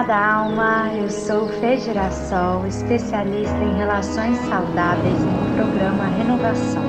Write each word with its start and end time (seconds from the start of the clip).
amada 0.00 0.16
alma, 0.16 0.90
eu 0.94 1.10
sou 1.10 1.46
Fê 1.60 1.76
Girassol, 1.76 2.66
especialista 2.66 3.58
em 3.58 3.76
relações 3.76 4.38
saudáveis 4.48 5.18
no 5.20 5.54
programa 5.54 6.06
Renovação. 6.16 6.82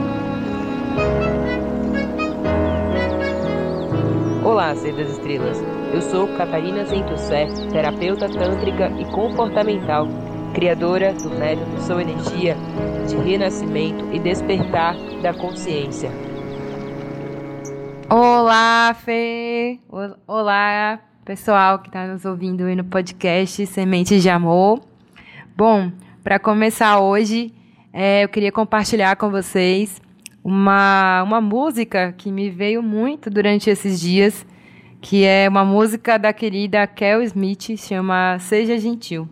Olá, 4.46 4.74
Ser 4.76 4.96
das 4.96 5.10
Estrelas. 5.10 5.62
Eu 5.94 6.02
sou 6.02 6.26
Catarina 6.38 6.86
Zentussé, 6.86 7.48
terapeuta 7.70 8.30
tântrica 8.30 8.90
e 8.98 9.04
comportamental, 9.12 10.08
criadora 10.54 11.14
do 11.14 11.32
método 11.32 11.82
Sou 11.82 12.00
Energia 12.00 12.56
de 13.10 13.18
renascimento 13.18 14.06
e 14.14 14.20
despertar 14.20 14.96
da 15.22 15.34
consciência. 15.34 16.10
Olá, 18.10 18.94
Fê! 18.94 19.80
Olá, 20.26 21.11
pessoal 21.32 21.80
que 21.80 21.88
está 21.88 22.06
nos 22.06 22.26
ouvindo 22.26 22.66
aí 22.66 22.76
no 22.76 22.84
podcast 22.84 23.66
Sementes 23.68 24.22
de 24.22 24.30
Amor. 24.30 24.82
Bom, 25.56 25.90
para 26.22 26.38
começar 26.38 27.00
hoje, 27.00 27.54
é, 27.94 28.26
eu 28.26 28.28
queria 28.28 28.52
compartilhar 28.52 29.16
com 29.16 29.32
vocês 29.32 30.02
uma, 30.44 31.24
uma 31.24 31.40
música 31.40 32.14
que 32.18 32.30
me 32.30 32.50
veio 32.50 32.84
muito 32.84 33.30
durante 33.30 33.70
esses 33.70 33.98
dias, 34.02 34.46
que 35.00 35.24
é 35.24 35.48
uma 35.48 35.64
música 35.64 36.20
da 36.20 36.34
querida 36.34 36.86
Kel 36.86 37.22
Smith, 37.22 37.78
chama 37.78 38.38
Seja 38.38 38.78
Gentil. 38.78 39.26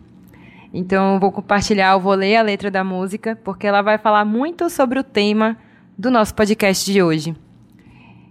Então, 0.72 1.12
eu 1.12 1.20
vou 1.20 1.30
compartilhar, 1.30 1.92
eu 1.92 2.00
vou 2.00 2.14
ler 2.14 2.36
a 2.36 2.42
letra 2.42 2.70
da 2.70 2.82
música, 2.82 3.38
porque 3.44 3.66
ela 3.66 3.82
vai 3.82 3.98
falar 3.98 4.24
muito 4.24 4.70
sobre 4.70 4.98
o 4.98 5.04
tema 5.04 5.54
do 5.98 6.10
nosso 6.10 6.34
podcast 6.34 6.90
de 6.90 7.02
hoje. 7.02 7.36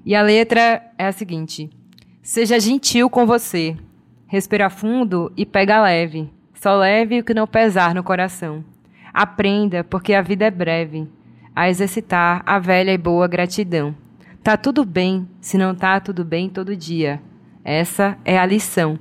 E 0.03 0.15
a 0.15 0.23
letra 0.23 0.91
é 0.97 1.05
a 1.05 1.11
seguinte: 1.11 1.69
Seja 2.21 2.59
gentil 2.59 3.09
com 3.09 3.25
você. 3.25 3.77
Respira 4.27 4.69
fundo 4.69 5.31
e 5.35 5.45
pega 5.45 5.81
leve. 5.81 6.29
Só 6.53 6.75
leve 6.75 7.19
o 7.19 7.23
que 7.23 7.33
não 7.33 7.47
pesar 7.47 7.95
no 7.95 8.03
coração. 8.03 8.63
Aprenda, 9.13 9.83
porque 9.83 10.13
a 10.13 10.21
vida 10.21 10.45
é 10.45 10.51
breve, 10.51 11.07
a 11.55 11.69
exercitar 11.69 12.43
a 12.45 12.59
velha 12.59 12.91
e 12.91 12.97
boa 12.97 13.27
gratidão. 13.27 13.95
Tá 14.43 14.57
tudo 14.57 14.85
bem 14.85 15.27
se 15.41 15.57
não 15.57 15.73
tá 15.73 15.99
tudo 15.99 16.23
bem 16.23 16.49
todo 16.49 16.75
dia. 16.75 17.21
Essa 17.63 18.17
é 18.23 18.37
a 18.37 18.45
lição. 18.45 18.99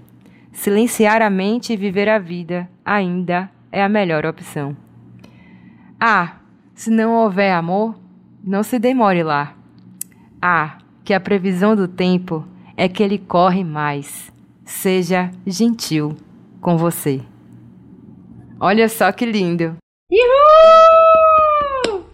Silenciar 0.53 1.20
a 1.20 1.29
mente 1.29 1.73
e 1.73 1.77
viver 1.77 2.09
a 2.09 2.19
vida 2.19 2.69
ainda 2.85 3.51
é 3.70 3.83
a 3.83 3.89
melhor 3.89 4.25
opção. 4.25 4.77
Ah, 6.01 6.37
se 6.75 6.91
não 6.91 7.12
houver 7.12 7.53
amor, 7.53 7.98
não 8.42 8.62
se 8.62 8.79
demore 8.79 9.23
lá. 9.23 9.55
Ah, 10.41 10.79
que 11.05 11.12
a 11.12 11.20
previsão 11.20 11.75
do 11.75 11.89
tempo 11.89 12.47
é 12.79 12.89
que 12.89 13.03
ele 13.03 13.19
corre 13.19 13.65
mais. 13.65 14.33
Seja 14.65 15.33
gentil 15.45 16.17
com 16.61 16.77
você. 16.77 17.20
Olha 18.61 18.89
só 18.89 19.11
que 19.11 19.27
lindo! 19.27 19.77
Uhul! 20.12 22.05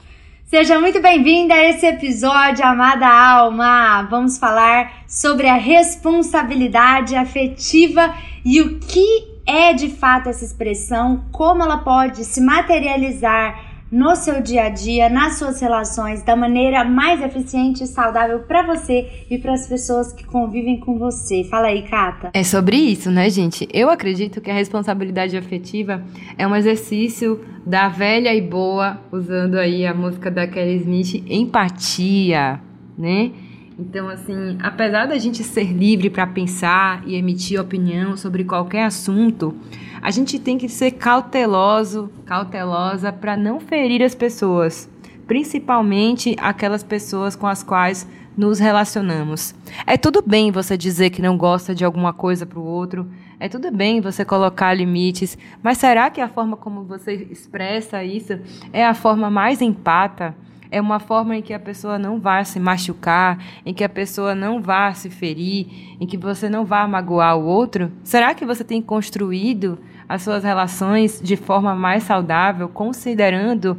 Seja 0.45 0.81
muito 0.81 1.03
bem-vinda 1.03 1.53
a 1.53 1.65
esse 1.69 1.85
episódio, 1.85 2.65
amada 2.65 3.07
alma! 3.07 4.05
Vamos 4.11 4.39
falar 4.39 5.05
sobre 5.07 5.49
a 5.49 5.57
responsabilidade 5.57 7.15
afetiva 7.15 8.15
e 8.43 8.63
o 8.63 8.79
que 8.79 9.35
é 9.47 9.75
de 9.75 9.91
fato 9.91 10.31
essa 10.31 10.47
expressão, 10.47 11.27
como 11.31 11.63
ela 11.63 11.79
pode 11.79 12.25
se 12.25 12.41
materializar 12.41 13.74
no 13.95 14.17
seu 14.17 14.43
dia 14.43 14.65
a 14.65 14.69
dia, 14.71 15.09
nas 15.09 15.39
suas 15.39 15.61
relações, 15.61 16.21
da 16.25 16.35
maneira 16.35 16.83
mais 16.83 17.23
eficiente 17.23 17.85
e 17.85 17.87
saudável 17.87 18.41
para 18.41 18.67
você 18.67 19.25
e 19.31 19.39
para 19.39 19.53
as 19.55 19.69
pessoas 19.69 20.13
que 20.13 20.25
convivem 20.25 20.81
com 20.81 20.99
você. 20.99 21.45
Fala 21.45 21.69
aí, 21.69 21.83
Kata. 21.83 22.31
É 22.35 22.43
sobre 22.43 22.77
isso, 22.77 23.09
né, 23.09 23.31
gente? 23.31 23.69
Eu 23.73 23.89
acredito 23.89 24.41
que 24.41 24.51
a 24.51 24.55
responsabilidade 24.55 25.37
afetiva 25.37 26.03
é 26.37 26.45
um 26.45 26.57
exercício 26.57 27.41
da 27.65 27.89
velha 27.89 28.35
e 28.35 28.41
boa, 28.41 28.99
usando 29.13 29.55
aí 29.55 29.87
a 29.87 29.95
música 29.95 30.29
da 30.29 30.45
Kelly 30.49 30.79
Smith, 30.79 31.25
empatia, 31.31 32.61
né? 32.99 33.31
Então, 33.79 34.09
assim, 34.09 34.57
apesar 34.63 35.07
da 35.07 35.19
gente 35.19 35.43
ser 35.43 35.73
livre 35.73 36.09
para 36.09 36.27
pensar 36.27 37.03
e 37.07 37.17
emitir 37.17 37.61
opinião 37.61 38.17
sobre 38.17 38.45
qualquer 38.45 38.85
assunto, 38.85 39.55
a 40.01 40.11
gente 40.13 40.39
tem 40.39 40.57
que 40.57 40.69
ser 40.69 40.93
cauteloso, 40.93 42.11
cautelosa 42.25 43.13
para 43.13 43.37
não 43.37 43.59
ferir 43.59 44.03
as 44.03 44.15
pessoas, 44.15 44.89
principalmente 45.27 46.37
aquelas 46.39 46.85
pessoas 46.85 47.35
com 47.35 47.49
as 47.49 47.65
quais 47.65 48.07
nos 48.37 48.61
relacionamos. 48.61 49.55
É 49.87 49.97
tudo 49.97 50.23
bem 50.25 50.53
você 50.53 50.77
dizer 50.77 51.11
que 51.11 51.23
não 51.23 51.37
gosta 51.37 51.75
de 51.75 51.85
alguma 51.85 52.13
coisa 52.13 52.47
para 52.47 52.59
o 52.59 52.65
outro, 52.65 53.09
é 53.41 53.49
tudo 53.49 53.71
bem 53.73 54.01
você 54.01 54.25
colocar 54.25 54.73
limites, 54.73 55.37
mas 55.63 55.79
será 55.79 56.11
que 56.11 56.21
a 56.21 56.29
forma 56.29 56.57
como 56.57 56.85
você 56.85 57.27
expressa 57.31 58.05
isso 58.05 58.39
é 58.73 58.87
a 58.87 58.95
forma 58.95 59.29
mais 59.31 59.61
empata? 59.61 60.35
É 60.71 60.81
uma 60.81 60.99
forma 60.99 61.37
em 61.37 61.43
que 61.43 61.55
a 61.55 61.59
pessoa 61.59 61.99
não 61.99 62.19
vai 62.19 62.45
se 62.45 62.59
machucar, 62.59 63.39
em 63.65 63.73
que 63.73 63.85
a 63.85 63.89
pessoa 63.89 64.35
não 64.35 64.61
vai 64.61 64.95
se 64.95 65.11
ferir, 65.11 65.97
em 66.01 66.07
que 66.07 66.17
você 66.17 66.49
não 66.49 66.65
vai 66.65 66.87
magoar 66.87 67.37
o 67.37 67.45
outro? 67.45 67.91
Será 68.03 68.35
que 68.35 68.45
você 68.45 68.65
tem 68.65 68.83
construído 68.83 69.79
as 70.09 70.23
suas 70.23 70.45
relações 70.45 71.21
de 71.23 71.37
forma 71.37 71.75
mais 71.75 72.03
saudável, 72.03 72.69
considerando 72.69 73.79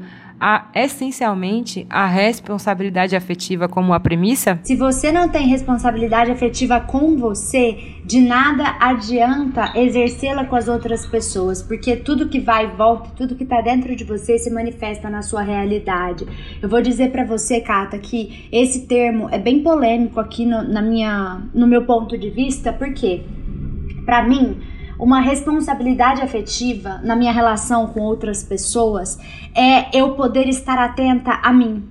essencialmente 0.74 1.86
a 1.90 2.06
responsabilidade 2.06 3.16
afetiva 3.16 3.68
como 3.68 3.94
a 3.94 4.00
premissa? 4.00 4.60
Se 4.64 4.76
você 4.76 5.12
não 5.12 5.30
tem 5.30 5.48
responsabilidade 5.48 6.32
afetiva 6.32 6.80
com 6.80 7.18
você, 7.18 7.96
de 8.06 8.22
nada 8.22 8.78
adianta 8.80 9.74
exercê-la 9.76 10.46
com 10.46 10.56
as 10.56 10.68
outras 10.68 11.06
pessoas, 11.06 11.64
porque 11.64 11.96
tudo 11.96 12.30
que 12.30 12.40
vai 12.40 12.66
e 12.66 12.76
volta, 12.76 13.10
tudo 13.16 13.36
que 13.36 13.44
está 13.44 13.62
dentro 13.62 13.96
de 13.96 14.04
você 14.04 14.38
se 14.38 14.52
manifesta 14.52 15.10
na 15.10 15.22
sua 15.22 15.42
realidade. 15.42 16.26
Eu 16.62 16.70
vou 16.70 16.82
dizer 16.82 17.12
para 17.12 17.24
você, 17.26 17.62
Kata, 17.62 17.98
que 17.98 18.48
esse 18.52 18.86
termo 18.88 19.28
é 19.32 19.40
bem 19.40 19.64
polêmico 19.64 20.20
aqui 20.20 20.46
no, 20.46 20.62
na 20.62 20.82
minha, 20.82 21.42
no 21.54 21.66
meu 21.66 21.86
ponto 21.86 22.18
de 22.18 22.30
vista, 22.30 22.72
porque 22.72 23.24
para 24.06 24.24
mim 24.28 24.75
uma 25.00 25.20
responsabilidade 25.20 26.22
afetiva 26.22 27.00
na 27.04 27.16
minha 27.16 27.32
relação 27.32 27.88
com 27.88 28.02
outras 28.02 28.44
pessoas 28.44 29.18
é 29.54 29.98
eu 29.98 30.16
poder 30.16 30.48
estar 30.48 30.78
atenta 30.78 31.40
a 31.44 31.52
mim, 31.52 31.88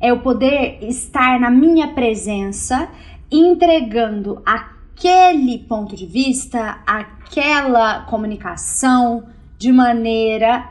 é 0.00 0.10
eu 0.10 0.20
poder 0.20 0.78
estar 0.82 1.38
na 1.38 1.50
minha 1.50 1.88
presença 1.88 2.88
entregando 3.30 4.42
aquele 4.44 5.58
ponto 5.58 5.94
de 5.96 6.06
vista, 6.06 6.78
aquela 6.86 8.02
comunicação 8.02 9.24
de 9.58 9.72
maneira 9.72 10.70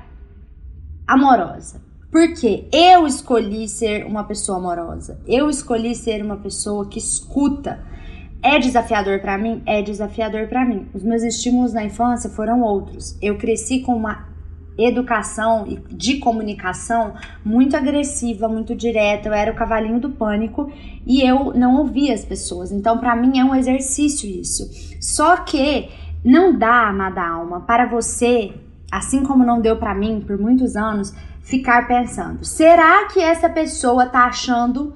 amorosa. 1.08 1.84
Porque 2.12 2.68
eu 2.72 3.06
escolhi 3.06 3.68
ser 3.68 4.06
uma 4.06 4.24
pessoa 4.24 4.58
amorosa, 4.58 5.20
eu 5.28 5.50
escolhi 5.50 5.94
ser 5.94 6.24
uma 6.24 6.38
pessoa 6.38 6.88
que 6.88 6.98
escuta, 6.98 7.84
é 8.46 8.60
desafiador 8.60 9.20
para 9.20 9.40
mim? 9.40 9.64
É 9.66 9.82
desafiador 9.82 10.48
para 10.48 10.64
mim. 10.64 10.88
Os 10.94 11.02
meus 11.02 11.24
estímulos 11.24 11.74
na 11.74 11.84
infância 11.84 12.30
foram 12.30 12.62
outros. 12.62 13.18
Eu 13.20 13.40
cresci 13.40 13.80
com 13.80 13.96
uma 13.96 14.28
educação 14.78 15.66
de 15.90 16.18
comunicação 16.18 17.16
muito 17.44 17.76
agressiva, 17.76 18.48
muito 18.48 18.76
direta. 18.76 19.30
Eu 19.30 19.34
era 19.34 19.52
o 19.52 19.56
cavalinho 19.56 20.00
do 20.00 20.12
pânico 20.12 20.72
e 21.08 21.28
eu 21.28 21.54
não 21.56 21.78
ouvia 21.78 22.14
as 22.14 22.24
pessoas. 22.24 22.72
Então, 22.72 23.00
para 23.00 23.16
mim 23.16 23.40
é 23.40 23.44
um 23.44 23.56
exercício 23.56 24.30
isso. 24.30 24.70
Só 25.02 25.38
que 25.38 25.90
não 26.24 26.56
dá, 26.56 26.90
amada 26.90 27.28
alma, 27.28 27.62
para 27.62 27.88
você, 27.88 28.54
assim 28.92 29.24
como 29.24 29.44
não 29.44 29.60
deu 29.60 29.78
para 29.78 29.96
mim 29.96 30.24
por 30.26 30.38
muitos 30.38 30.76
anos, 30.76 31.16
ficar 31.42 31.88
pensando: 31.88 32.46
será 32.46 33.08
que 33.08 33.20
essa 33.20 33.50
pessoa 33.50 34.06
tá 34.06 34.26
achando 34.26 34.94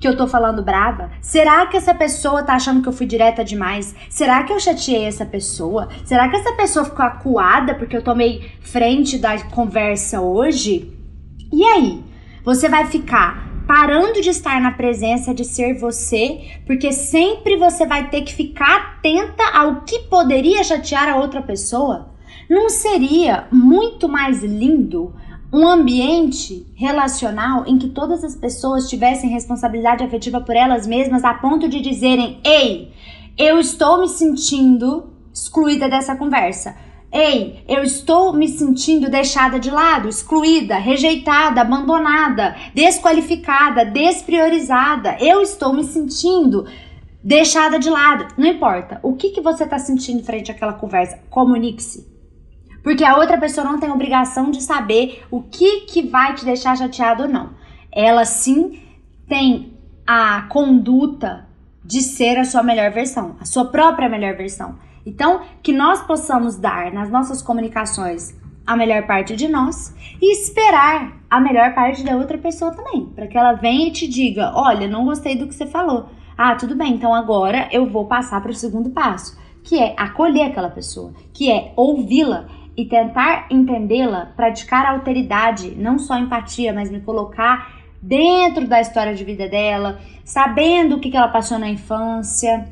que 0.00 0.08
eu 0.08 0.16
tô 0.16 0.26
falando 0.26 0.62
brava? 0.62 1.10
Será 1.20 1.66
que 1.66 1.76
essa 1.76 1.92
pessoa 1.92 2.42
tá 2.42 2.54
achando 2.54 2.80
que 2.80 2.88
eu 2.88 2.92
fui 2.92 3.06
direta 3.06 3.44
demais? 3.44 3.94
Será 4.08 4.42
que 4.42 4.52
eu 4.52 4.58
chateei 4.58 5.04
essa 5.04 5.26
pessoa? 5.26 5.90
Será 6.06 6.26
que 6.28 6.36
essa 6.36 6.52
pessoa 6.52 6.86
ficou 6.86 7.04
acuada 7.04 7.74
porque 7.74 7.94
eu 7.94 8.02
tomei 8.02 8.50
frente 8.62 9.18
da 9.18 9.38
conversa 9.44 10.22
hoje? 10.22 10.90
E 11.52 11.62
aí? 11.62 12.02
Você 12.42 12.70
vai 12.70 12.86
ficar 12.86 13.50
parando 13.66 14.22
de 14.22 14.30
estar 14.30 14.58
na 14.58 14.72
presença 14.72 15.34
de 15.34 15.44
ser 15.44 15.78
você, 15.78 16.60
porque 16.66 16.90
sempre 16.92 17.56
você 17.56 17.84
vai 17.86 18.08
ter 18.08 18.22
que 18.22 18.34
ficar 18.34 18.96
atenta 18.96 19.44
ao 19.52 19.82
que 19.82 19.98
poderia 20.08 20.64
chatear 20.64 21.10
a 21.10 21.16
outra 21.16 21.42
pessoa? 21.42 22.08
Não 22.48 22.70
seria 22.70 23.46
muito 23.52 24.08
mais 24.08 24.42
lindo 24.42 25.14
um 25.52 25.66
ambiente 25.66 26.66
relacional 26.74 27.64
em 27.66 27.78
que 27.78 27.88
todas 27.88 28.22
as 28.22 28.36
pessoas 28.36 28.88
tivessem 28.88 29.30
responsabilidade 29.30 30.04
afetiva 30.04 30.40
por 30.40 30.54
elas 30.54 30.86
mesmas 30.86 31.24
a 31.24 31.34
ponto 31.34 31.68
de 31.68 31.80
dizerem: 31.80 32.40
"Ei, 32.44 32.92
eu 33.36 33.58
estou 33.58 34.00
me 34.00 34.08
sentindo 34.08 35.10
excluída 35.32 35.88
dessa 35.88 36.16
conversa. 36.16 36.76
Ei, 37.12 37.64
eu 37.68 37.82
estou 37.82 38.32
me 38.32 38.46
sentindo 38.46 39.10
deixada 39.10 39.58
de 39.58 39.68
lado, 39.70 40.08
excluída, 40.08 40.76
rejeitada, 40.76 41.60
abandonada, 41.60 42.54
desqualificada, 42.72 43.84
despriorizada. 43.84 45.16
Eu 45.18 45.42
estou 45.42 45.72
me 45.72 45.82
sentindo 45.82 46.66
deixada 47.22 47.80
de 47.80 47.90
lado. 47.90 48.28
Não 48.38 48.46
importa. 48.46 49.00
O 49.02 49.16
que, 49.16 49.30
que 49.30 49.40
você 49.40 49.64
está 49.64 49.78
sentindo 49.78 50.22
frente 50.22 50.52
àquela 50.52 50.74
conversa? 50.74 51.18
Comunique-se. 51.28 52.19
Porque 52.82 53.04
a 53.04 53.16
outra 53.16 53.38
pessoa 53.38 53.64
não 53.64 53.78
tem 53.78 53.90
obrigação 53.90 54.50
de 54.50 54.62
saber 54.62 55.24
o 55.30 55.42
que, 55.42 55.80
que 55.82 56.02
vai 56.02 56.34
te 56.34 56.44
deixar 56.44 56.76
chateado 56.76 57.24
ou 57.24 57.28
não. 57.28 57.50
Ela 57.92 58.24
sim 58.24 58.80
tem 59.28 59.74
a 60.06 60.42
conduta 60.48 61.46
de 61.84 62.00
ser 62.02 62.38
a 62.38 62.44
sua 62.44 62.62
melhor 62.62 62.90
versão, 62.90 63.36
a 63.40 63.44
sua 63.44 63.66
própria 63.66 64.08
melhor 64.08 64.36
versão. 64.36 64.78
Então, 65.04 65.42
que 65.62 65.72
nós 65.72 66.02
possamos 66.02 66.56
dar 66.56 66.92
nas 66.92 67.10
nossas 67.10 67.40
comunicações 67.40 68.34
a 68.66 68.76
melhor 68.76 69.06
parte 69.06 69.34
de 69.34 69.48
nós 69.48 69.94
e 70.20 70.32
esperar 70.32 71.16
a 71.28 71.40
melhor 71.40 71.74
parte 71.74 72.04
da 72.04 72.16
outra 72.16 72.38
pessoa 72.38 72.70
também, 72.72 73.06
para 73.06 73.26
que 73.26 73.36
ela 73.36 73.54
venha 73.54 73.88
e 73.88 73.92
te 73.92 74.06
diga: 74.06 74.52
"Olha, 74.54 74.86
não 74.86 75.04
gostei 75.04 75.36
do 75.36 75.46
que 75.46 75.54
você 75.54 75.66
falou". 75.66 76.08
Ah, 76.36 76.54
tudo 76.54 76.74
bem, 76.74 76.94
então 76.94 77.14
agora 77.14 77.68
eu 77.72 77.86
vou 77.86 78.06
passar 78.06 78.40
para 78.40 78.50
o 78.50 78.54
segundo 78.54 78.90
passo, 78.90 79.38
que 79.62 79.78
é 79.78 79.94
acolher 79.96 80.42
aquela 80.42 80.70
pessoa, 80.70 81.12
que 81.32 81.50
é 81.50 81.72
ouvi-la 81.76 82.46
e 82.76 82.84
tentar 82.84 83.46
entendê-la, 83.50 84.32
praticar 84.36 84.86
alteridade, 84.86 85.74
não 85.76 85.98
só 85.98 86.18
empatia, 86.18 86.72
mas 86.72 86.90
me 86.90 87.00
colocar 87.00 87.80
dentro 88.02 88.66
da 88.66 88.80
história 88.80 89.14
de 89.14 89.24
vida 89.24 89.48
dela, 89.48 90.00
sabendo 90.24 90.96
o 90.96 91.00
que 91.00 91.14
ela 91.14 91.28
passou 91.28 91.58
na 91.58 91.68
infância, 91.68 92.68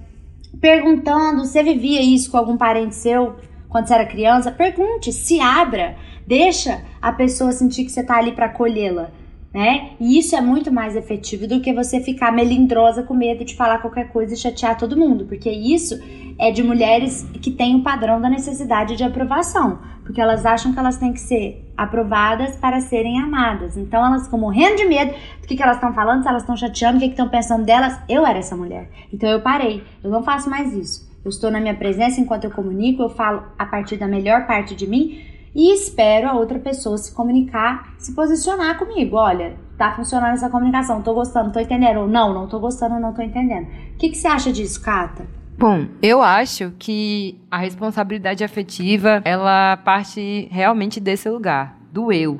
perguntando 0.60 1.44
se 1.44 1.62
vivia 1.62 2.02
isso 2.02 2.30
com 2.30 2.38
algum 2.38 2.56
parente 2.56 2.94
seu 2.94 3.36
quando 3.68 3.86
você 3.86 3.94
era 3.94 4.06
criança. 4.06 4.50
Pergunte, 4.50 5.12
se 5.12 5.40
abra, 5.40 5.96
deixa 6.26 6.82
a 7.00 7.12
pessoa 7.12 7.52
sentir 7.52 7.84
que 7.84 7.90
você 7.90 8.00
está 8.00 8.16
ali 8.16 8.32
para 8.32 8.46
acolhê-la. 8.46 9.10
Né? 9.52 9.92
E 9.98 10.18
isso 10.18 10.36
é 10.36 10.42
muito 10.42 10.70
mais 10.70 10.94
efetivo 10.94 11.46
do 11.46 11.60
que 11.60 11.72
você 11.72 12.00
ficar 12.00 12.30
melindrosa 12.30 13.02
com 13.02 13.14
medo 13.14 13.44
de 13.44 13.56
falar 13.56 13.78
qualquer 13.78 14.12
coisa 14.12 14.34
e 14.34 14.36
chatear 14.36 14.76
todo 14.76 14.96
mundo, 14.96 15.24
porque 15.24 15.50
isso 15.50 15.98
é 16.38 16.50
de 16.50 16.62
mulheres 16.62 17.26
que 17.40 17.50
têm 17.50 17.76
o 17.76 17.82
padrão 17.82 18.20
da 18.20 18.28
necessidade 18.28 18.94
de 18.94 19.02
aprovação, 19.02 19.78
porque 20.04 20.20
elas 20.20 20.44
acham 20.44 20.72
que 20.72 20.78
elas 20.78 20.98
têm 20.98 21.14
que 21.14 21.20
ser 21.20 21.64
aprovadas 21.76 22.56
para 22.56 22.80
serem 22.80 23.18
amadas. 23.20 23.76
Então 23.76 24.04
elas 24.04 24.24
ficam 24.24 24.38
morrendo 24.38 24.76
de 24.76 24.84
medo 24.84 25.12
do 25.40 25.48
que, 25.48 25.56
que 25.56 25.62
elas 25.62 25.76
estão 25.76 25.94
falando, 25.94 26.22
se 26.22 26.28
elas 26.28 26.42
estão 26.42 26.56
chateando, 26.56 26.98
o 26.98 27.00
que 27.00 27.06
estão 27.06 27.28
pensando 27.28 27.64
delas. 27.64 27.98
Eu 28.08 28.26
era 28.26 28.38
essa 28.38 28.56
mulher. 28.56 28.90
Então 29.12 29.28
eu 29.28 29.40
parei. 29.40 29.82
Eu 30.04 30.10
não 30.10 30.22
faço 30.22 30.50
mais 30.50 30.74
isso. 30.74 31.08
Eu 31.24 31.30
estou 31.30 31.50
na 31.50 31.60
minha 31.60 31.74
presença 31.74 32.20
enquanto 32.20 32.44
eu 32.44 32.50
comunico, 32.50 33.02
eu 33.02 33.10
falo 33.10 33.44
a 33.58 33.66
partir 33.66 33.96
da 33.96 34.06
melhor 34.06 34.46
parte 34.46 34.74
de 34.74 34.86
mim 34.86 35.37
e 35.58 35.74
espero 35.74 36.28
a 36.28 36.34
outra 36.34 36.56
pessoa 36.60 36.96
se 36.96 37.12
comunicar, 37.12 37.92
se 37.98 38.14
posicionar 38.14 38.78
comigo. 38.78 39.16
Olha, 39.16 39.56
tá 39.76 39.92
funcionando 39.92 40.34
essa 40.34 40.48
comunicação, 40.48 41.02
tô 41.02 41.12
gostando, 41.12 41.52
tô 41.52 41.58
entendendo. 41.58 41.98
Ou 41.98 42.06
não, 42.06 42.32
não 42.32 42.46
tô 42.46 42.60
gostando, 42.60 43.00
não 43.00 43.12
tô 43.12 43.22
entendendo. 43.22 43.66
O 43.66 43.98
que, 43.98 44.10
que 44.10 44.16
você 44.16 44.28
acha 44.28 44.52
disso, 44.52 44.80
Cata? 44.80 45.26
Bom, 45.58 45.86
eu 46.00 46.22
acho 46.22 46.72
que 46.78 47.40
a 47.50 47.58
responsabilidade 47.58 48.44
afetiva, 48.44 49.20
ela 49.24 49.76
parte 49.78 50.46
realmente 50.52 51.00
desse 51.00 51.28
lugar, 51.28 51.76
do 51.92 52.12
eu, 52.12 52.38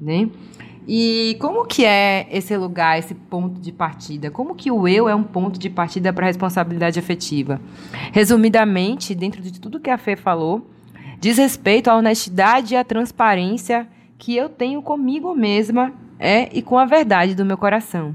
né? 0.00 0.28
E 0.88 1.36
como 1.38 1.66
que 1.66 1.84
é 1.84 2.26
esse 2.32 2.56
lugar, 2.56 2.98
esse 2.98 3.14
ponto 3.14 3.60
de 3.60 3.70
partida? 3.70 4.28
Como 4.28 4.56
que 4.56 4.72
o 4.72 4.88
eu 4.88 5.08
é 5.08 5.14
um 5.14 5.22
ponto 5.22 5.56
de 5.56 5.70
partida 5.70 6.12
para 6.12 6.24
a 6.24 6.26
responsabilidade 6.26 6.98
afetiva? 6.98 7.60
Resumidamente, 8.10 9.14
dentro 9.14 9.40
de 9.40 9.60
tudo 9.60 9.78
que 9.78 9.90
a 9.90 9.96
Fê 9.96 10.16
falou, 10.16 10.66
diz 11.18 11.38
respeito 11.38 11.88
à 11.88 11.96
honestidade 11.96 12.74
e 12.74 12.76
à 12.76 12.84
transparência 12.84 13.88
que 14.18 14.36
eu 14.36 14.48
tenho 14.48 14.82
comigo 14.82 15.34
mesma 15.34 15.92
é, 16.18 16.48
e 16.56 16.62
com 16.62 16.78
a 16.78 16.84
verdade 16.84 17.34
do 17.34 17.44
meu 17.44 17.58
coração. 17.58 18.14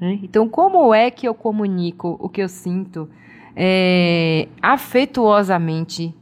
Né? 0.00 0.18
Então, 0.22 0.48
como 0.48 0.94
é 0.94 1.10
que 1.10 1.26
eu 1.26 1.34
comunico 1.34 2.16
o 2.20 2.28
que 2.28 2.42
eu 2.42 2.48
sinto? 2.48 3.08
é, 3.56 4.48
afetuosamente, 4.60 6.14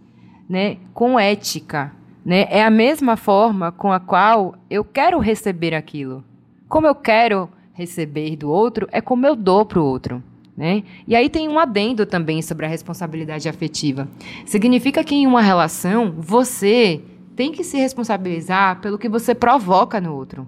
né, 0.49 0.76
com 0.94 1.19
ética. 1.19 1.93
Né? 2.25 2.46
É 2.49 2.62
a 2.62 2.70
mesma 2.70 3.17
forma 3.17 3.72
com 3.72 3.93
a 3.93 3.99
qual 3.99 4.55
eu 4.70 4.84
quero 4.84 5.19
receber 5.19 5.75
aquilo. 5.75 6.25
Como 6.69 6.87
eu 6.87 6.94
quero 6.94 7.50
receber 7.72 8.37
do 8.37 8.49
outro, 8.49 8.88
é 8.93 9.00
como 9.00 9.26
eu 9.26 9.34
dou 9.34 9.67
para 9.67 9.81
o 9.81 9.84
outro. 9.84 10.22
Né? 10.56 10.85
E 11.06 11.17
aí 11.17 11.29
tem 11.29 11.49
um 11.49 11.59
adendo 11.59 12.06
também 12.06 12.41
sobre 12.41 12.65
a 12.65 12.69
responsabilidade 12.69 13.49
afetiva. 13.49 14.09
Significa 14.47 15.03
que 15.03 15.15
em 15.15 15.27
uma 15.27 15.43
relação 15.43 16.15
você 16.17 17.01
tem 17.35 17.51
que 17.51 17.65
se 17.65 17.77
responsabilizar 17.77 18.81
pelo 18.81 18.99
que 18.99 19.09
você 19.09 19.35
provoca 19.35 20.01
no 20.01 20.15
outro. 20.15 20.47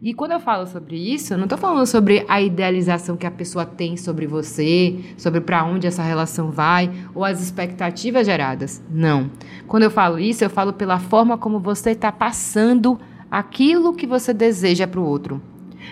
E 0.00 0.14
quando 0.14 0.30
eu 0.30 0.38
falo 0.38 0.64
sobre 0.64 0.96
isso, 0.96 1.34
eu 1.34 1.38
não 1.38 1.46
estou 1.46 1.58
falando 1.58 1.84
sobre 1.84 2.24
a 2.28 2.40
idealização 2.40 3.16
que 3.16 3.26
a 3.26 3.30
pessoa 3.32 3.66
tem 3.66 3.96
sobre 3.96 4.28
você, 4.28 4.96
sobre 5.16 5.40
para 5.40 5.64
onde 5.64 5.88
essa 5.88 6.04
relação 6.04 6.52
vai, 6.52 6.88
ou 7.12 7.24
as 7.24 7.42
expectativas 7.42 8.24
geradas. 8.24 8.80
Não. 8.88 9.28
Quando 9.66 9.82
eu 9.82 9.90
falo 9.90 10.20
isso, 10.20 10.44
eu 10.44 10.50
falo 10.50 10.72
pela 10.72 11.00
forma 11.00 11.36
como 11.36 11.58
você 11.58 11.90
está 11.90 12.12
passando 12.12 12.96
aquilo 13.28 13.92
que 13.92 14.06
você 14.06 14.32
deseja 14.32 14.86
para 14.86 15.00
o 15.00 15.04
outro. 15.04 15.42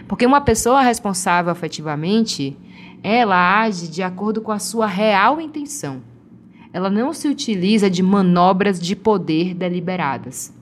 Porque 0.07 0.25
uma 0.25 0.41
pessoa 0.41 0.83
responsável 0.83 1.51
afetivamente, 1.51 2.57
ela 3.09 3.61
age 3.61 3.87
de 3.87 4.03
acordo 4.03 4.41
com 4.41 4.51
a 4.51 4.59
sua 4.59 4.85
real 4.85 5.41
intenção. 5.41 6.03
Ela 6.73 6.91
não 6.91 7.13
se 7.13 7.29
utiliza 7.29 7.89
de 7.89 8.03
manobras 8.03 8.81
de 8.81 8.97
poder 8.97 9.55
deliberadas. 9.55 10.53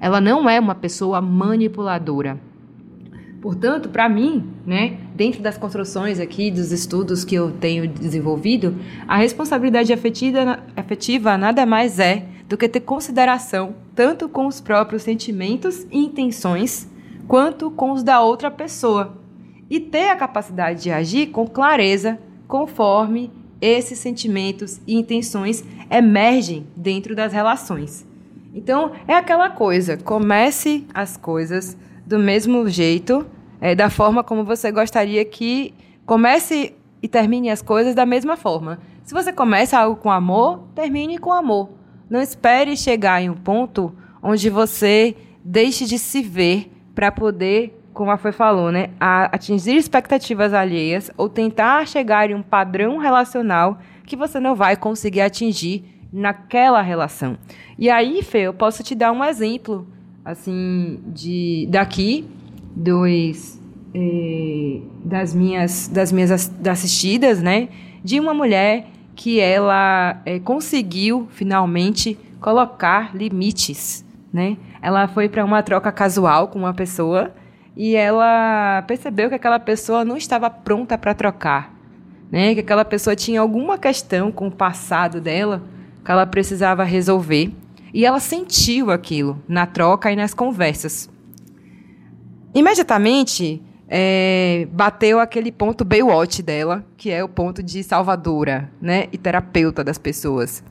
Ela 0.00 0.20
não 0.20 0.50
é 0.50 0.58
uma 0.58 0.74
pessoa 0.74 1.20
manipuladora. 1.20 2.40
Portanto, 3.40 3.88
para 3.90 4.08
mim, 4.08 4.44
né, 4.66 4.98
dentro 5.14 5.40
das 5.40 5.56
construções 5.56 6.18
aqui, 6.18 6.50
dos 6.50 6.72
estudos 6.72 7.24
que 7.24 7.36
eu 7.36 7.52
tenho 7.52 7.86
desenvolvido, 7.86 8.74
a 9.06 9.18
responsabilidade 9.18 9.92
afetiva, 9.92 10.58
afetiva 10.74 11.38
nada 11.38 11.64
mais 11.64 12.00
é 12.00 12.26
do 12.48 12.56
que 12.56 12.68
ter 12.68 12.80
consideração 12.80 13.72
tanto 13.94 14.28
com 14.28 14.48
os 14.48 14.60
próprios 14.60 15.02
sentimentos 15.02 15.86
e 15.92 15.98
intenções, 15.98 16.90
quanto 17.28 17.70
com 17.70 17.92
os 17.92 18.02
da 18.02 18.20
outra 18.20 18.50
pessoa. 18.50 19.23
E 19.68 19.80
ter 19.80 20.08
a 20.08 20.16
capacidade 20.16 20.82
de 20.82 20.90
agir 20.90 21.28
com 21.28 21.46
clareza, 21.46 22.18
conforme 22.46 23.30
esses 23.60 23.98
sentimentos 23.98 24.80
e 24.86 24.94
intenções 24.94 25.64
emergem 25.90 26.66
dentro 26.76 27.14
das 27.14 27.32
relações. 27.32 28.06
Então, 28.54 28.92
é 29.08 29.14
aquela 29.14 29.50
coisa: 29.50 29.96
comece 29.96 30.86
as 30.92 31.16
coisas 31.16 31.76
do 32.06 32.18
mesmo 32.18 32.68
jeito, 32.68 33.26
é, 33.60 33.74
da 33.74 33.88
forma 33.88 34.22
como 34.22 34.44
você 34.44 34.70
gostaria 34.70 35.24
que 35.24 35.74
comece 36.04 36.74
e 37.02 37.08
termine 37.08 37.50
as 37.50 37.62
coisas 37.62 37.94
da 37.94 38.06
mesma 38.06 38.36
forma. 38.36 38.78
Se 39.02 39.12
você 39.12 39.32
começa 39.32 39.78
algo 39.78 40.00
com 40.00 40.10
amor, 40.10 40.60
termine 40.74 41.18
com 41.18 41.32
amor. 41.32 41.70
Não 42.08 42.20
espere 42.20 42.76
chegar 42.76 43.20
em 43.20 43.28
um 43.28 43.34
ponto 43.34 43.94
onde 44.22 44.48
você 44.48 45.14
deixe 45.44 45.84
de 45.84 45.98
se 45.98 46.22
ver 46.22 46.70
para 46.94 47.10
poder, 47.12 47.78
como 47.94 48.10
a 48.10 48.18
foi 48.18 48.32
falou, 48.32 48.72
né, 48.72 48.90
atingir 48.98 49.76
expectativas 49.76 50.52
alheias 50.52 51.10
ou 51.16 51.28
tentar 51.28 51.86
chegar 51.86 52.28
em 52.28 52.34
um 52.34 52.42
padrão 52.42 52.98
relacional 52.98 53.78
que 54.04 54.16
você 54.16 54.40
não 54.40 54.54
vai 54.54 54.76
conseguir 54.76 55.20
atingir 55.20 55.84
naquela 56.12 56.82
relação. 56.82 57.38
E 57.78 57.88
aí, 57.88 58.22
Fê, 58.22 58.40
eu 58.40 58.52
posso 58.52 58.82
te 58.82 58.94
dar 58.94 59.12
um 59.12 59.24
exemplo 59.24 59.86
assim, 60.24 61.00
de 61.06 61.66
daqui, 61.70 62.26
dos, 62.74 63.60
eh, 63.94 64.80
das 65.04 65.34
minhas, 65.34 65.88
das 65.88 66.10
minhas 66.10 66.50
assistidas, 66.66 67.42
né? 67.42 67.68
De 68.02 68.18
uma 68.18 68.34
mulher 68.34 68.86
que 69.14 69.38
ela 69.38 70.20
eh, 70.24 70.40
conseguiu 70.40 71.28
finalmente 71.30 72.18
colocar 72.40 73.14
limites, 73.14 74.04
né? 74.32 74.56
Ela 74.82 75.06
foi 75.06 75.28
para 75.28 75.44
uma 75.44 75.62
troca 75.62 75.92
casual 75.92 76.48
com 76.48 76.58
uma 76.58 76.74
pessoa 76.74 77.32
e 77.76 77.96
ela 77.96 78.82
percebeu 78.86 79.28
que 79.28 79.34
aquela 79.34 79.58
pessoa 79.58 80.04
não 80.04 80.16
estava 80.16 80.48
pronta 80.48 80.96
para 80.96 81.14
trocar, 81.14 81.74
né? 82.30 82.54
Que 82.54 82.60
aquela 82.60 82.84
pessoa 82.84 83.16
tinha 83.16 83.40
alguma 83.40 83.78
questão 83.78 84.30
com 84.30 84.48
o 84.48 84.52
passado 84.52 85.20
dela 85.20 85.62
que 86.04 86.10
ela 86.10 86.26
precisava 86.26 86.84
resolver 86.84 87.50
e 87.92 88.04
ela 88.04 88.20
sentiu 88.20 88.90
aquilo 88.90 89.42
na 89.48 89.66
troca 89.66 90.10
e 90.10 90.16
nas 90.16 90.34
conversas. 90.34 91.08
Imediatamente, 92.54 93.62
é, 93.88 94.66
bateu 94.72 95.18
aquele 95.20 95.50
ponto 95.50 95.84
Baywatch 95.84 96.42
dela, 96.42 96.84
que 96.96 97.10
é 97.10 97.22
o 97.22 97.28
ponto 97.28 97.62
de 97.62 97.82
salvadora 97.82 98.70
né, 98.80 99.08
e 99.12 99.18
terapeuta 99.18 99.82
das 99.82 99.98
pessoas. 99.98 100.62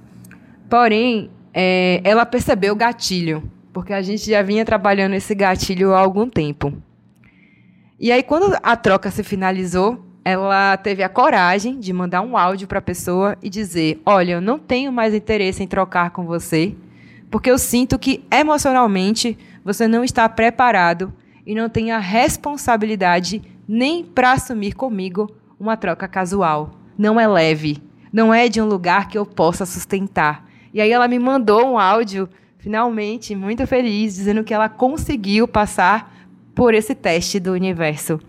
Porém, 0.69 1.29
é, 1.53 2.01
ela 2.03 2.25
percebeu 2.25 2.73
o 2.73 2.75
gatilho, 2.75 3.43
porque 3.71 3.93
a 3.93 4.01
gente 4.01 4.29
já 4.29 4.41
vinha 4.41 4.65
trabalhando 4.65 5.13
esse 5.13 5.35
gatilho 5.35 5.93
há 5.93 5.99
algum 5.99 6.27
tempo. 6.27 6.73
E 8.03 8.11
aí, 8.11 8.21
quando 8.21 8.53
a 8.61 8.75
troca 8.75 9.09
se 9.09 9.23
finalizou, 9.23 9.97
ela 10.25 10.75
teve 10.75 11.01
a 11.03 11.07
coragem 11.07 11.79
de 11.79 11.93
mandar 11.93 12.21
um 12.21 12.35
áudio 12.35 12.67
para 12.67 12.79
a 12.79 12.81
pessoa 12.81 13.37
e 13.41 13.49
dizer: 13.49 14.01
Olha, 14.05 14.33
eu 14.33 14.41
não 14.41 14.59
tenho 14.59 14.91
mais 14.91 15.13
interesse 15.13 15.63
em 15.63 15.67
trocar 15.67 16.09
com 16.09 16.25
você, 16.25 16.75
porque 17.31 17.49
eu 17.49 17.57
sinto 17.57 17.97
que 17.97 18.21
emocionalmente 18.29 19.37
você 19.63 19.87
não 19.87 20.03
está 20.03 20.27
preparado 20.27 21.13
e 21.45 21.55
não 21.55 21.69
tem 21.69 21.93
a 21.93 21.97
responsabilidade 21.97 23.41
nem 23.65 24.03
para 24.03 24.33
assumir 24.33 24.73
comigo 24.73 25.33
uma 25.57 25.77
troca 25.77 26.05
casual. 26.05 26.71
não 26.97 27.17
é 27.17 27.25
leve, 27.25 27.81
não 28.11 28.33
é 28.33 28.49
de 28.49 28.61
um 28.61 28.65
lugar 28.65 29.07
que 29.07 29.17
eu 29.17 29.25
possa 29.25 29.65
sustentar. 29.65 30.45
E 30.73 30.81
aí 30.81 30.91
ela 30.91 31.07
me 31.07 31.19
mandou 31.19 31.65
um 31.71 31.79
áudio, 31.79 32.27
finalmente, 32.57 33.33
muito 33.33 33.65
feliz, 33.65 34.15
dizendo 34.15 34.43
que 34.43 34.53
ela 34.53 34.67
conseguiu 34.67 35.47
passar 35.47 36.13
por 36.55 36.73
esse 36.73 36.93
teste 36.93 37.39
do 37.39 37.51
universo. 37.51 38.19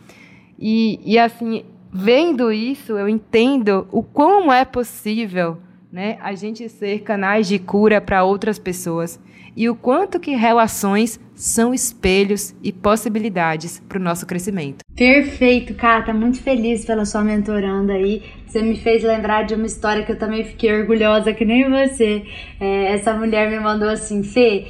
E, 0.59 1.01
e 1.05 1.19
assim, 1.19 1.65
vendo 1.93 2.53
isso, 2.53 2.93
eu 2.93 3.09
entendo 3.09 3.87
o 3.91 4.03
como 4.03 4.53
é 4.53 4.65
possível 4.65 5.59
né, 5.93 6.19
a 6.21 6.35
gente 6.35 6.69
ser 6.69 7.03
canais 7.03 7.47
de 7.47 7.59
cura 7.59 8.01
para 8.01 8.25
outras 8.25 8.59
pessoas 8.59 9.21
e 9.57 9.69
o 9.69 9.75
quanto 9.75 10.19
que 10.19 10.33
relações 10.33 11.21
são 11.35 11.73
espelhos 11.73 12.55
e 12.63 12.73
possibilidades 12.73 13.81
para 13.89 13.99
o 13.99 14.03
nosso 14.03 14.27
crescimento. 14.27 14.79
Perfeito, 14.97 15.75
Cata. 15.75 16.13
Muito 16.13 16.41
feliz 16.41 16.85
pela 16.85 17.05
sua 17.05 17.23
mentoranda 17.23 17.93
aí. 17.93 18.23
Você 18.47 18.63
me 18.63 18.77
fez 18.77 19.03
lembrar 19.03 19.45
de 19.45 19.55
uma 19.55 19.67
história 19.67 20.05
que 20.05 20.13
eu 20.13 20.19
também 20.19 20.45
fiquei 20.45 20.73
orgulhosa, 20.73 21.33
que 21.33 21.45
nem 21.45 21.69
você. 21.69 22.25
É, 22.61 22.93
essa 22.95 23.15
mulher 23.15 23.51
me 23.51 23.59
mandou 23.59 23.89
assim, 23.89 24.23
Fê, 24.23 24.67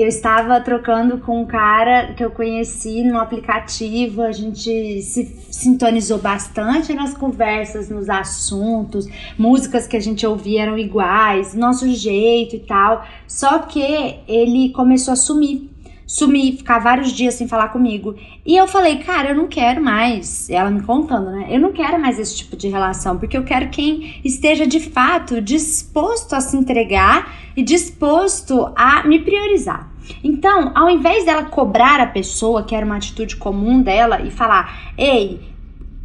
eu 0.00 0.06
estava 0.06 0.60
trocando 0.60 1.18
com 1.18 1.42
um 1.42 1.46
cara 1.46 2.12
que 2.14 2.24
eu 2.24 2.30
conheci 2.30 3.02
no 3.02 3.18
aplicativo, 3.18 4.22
a 4.22 4.30
gente 4.30 5.02
se 5.02 5.24
sintonizou 5.50 6.18
bastante 6.18 6.94
nas 6.94 7.14
conversas, 7.14 7.90
nos 7.90 8.08
assuntos, 8.08 9.08
músicas 9.36 9.88
que 9.88 9.96
a 9.96 10.00
gente 10.00 10.24
ouvia 10.24 10.62
eram 10.62 10.78
iguais, 10.78 11.52
nosso 11.52 11.88
jeito 11.88 12.54
e 12.54 12.60
tal. 12.60 13.04
Só 13.26 13.58
que 13.58 14.20
ele 14.28 14.70
começou 14.70 15.12
a 15.12 15.16
sumir. 15.16 15.68
Sumir, 16.08 16.56
ficar 16.56 16.78
vários 16.78 17.12
dias 17.12 17.34
sem 17.34 17.46
falar 17.46 17.68
comigo. 17.68 18.16
E 18.46 18.56
eu 18.56 18.66
falei, 18.66 18.96
cara, 18.96 19.28
eu 19.28 19.34
não 19.34 19.46
quero 19.46 19.84
mais. 19.84 20.48
Ela 20.48 20.70
me 20.70 20.80
contando, 20.80 21.30
né? 21.30 21.48
Eu 21.50 21.60
não 21.60 21.70
quero 21.70 22.00
mais 22.00 22.18
esse 22.18 22.34
tipo 22.34 22.56
de 22.56 22.66
relação, 22.66 23.18
porque 23.18 23.36
eu 23.36 23.44
quero 23.44 23.68
quem 23.68 24.18
esteja 24.24 24.66
de 24.66 24.80
fato 24.80 25.38
disposto 25.42 26.32
a 26.32 26.40
se 26.40 26.56
entregar 26.56 27.30
e 27.54 27.62
disposto 27.62 28.72
a 28.74 29.06
me 29.06 29.18
priorizar. 29.18 29.92
Então, 30.24 30.72
ao 30.74 30.88
invés 30.88 31.26
dela 31.26 31.44
cobrar 31.44 32.00
a 32.00 32.06
pessoa, 32.06 32.62
que 32.62 32.74
era 32.74 32.86
uma 32.86 32.96
atitude 32.96 33.36
comum 33.36 33.82
dela, 33.82 34.22
e 34.22 34.30
falar, 34.30 34.94
ei, 34.96 35.38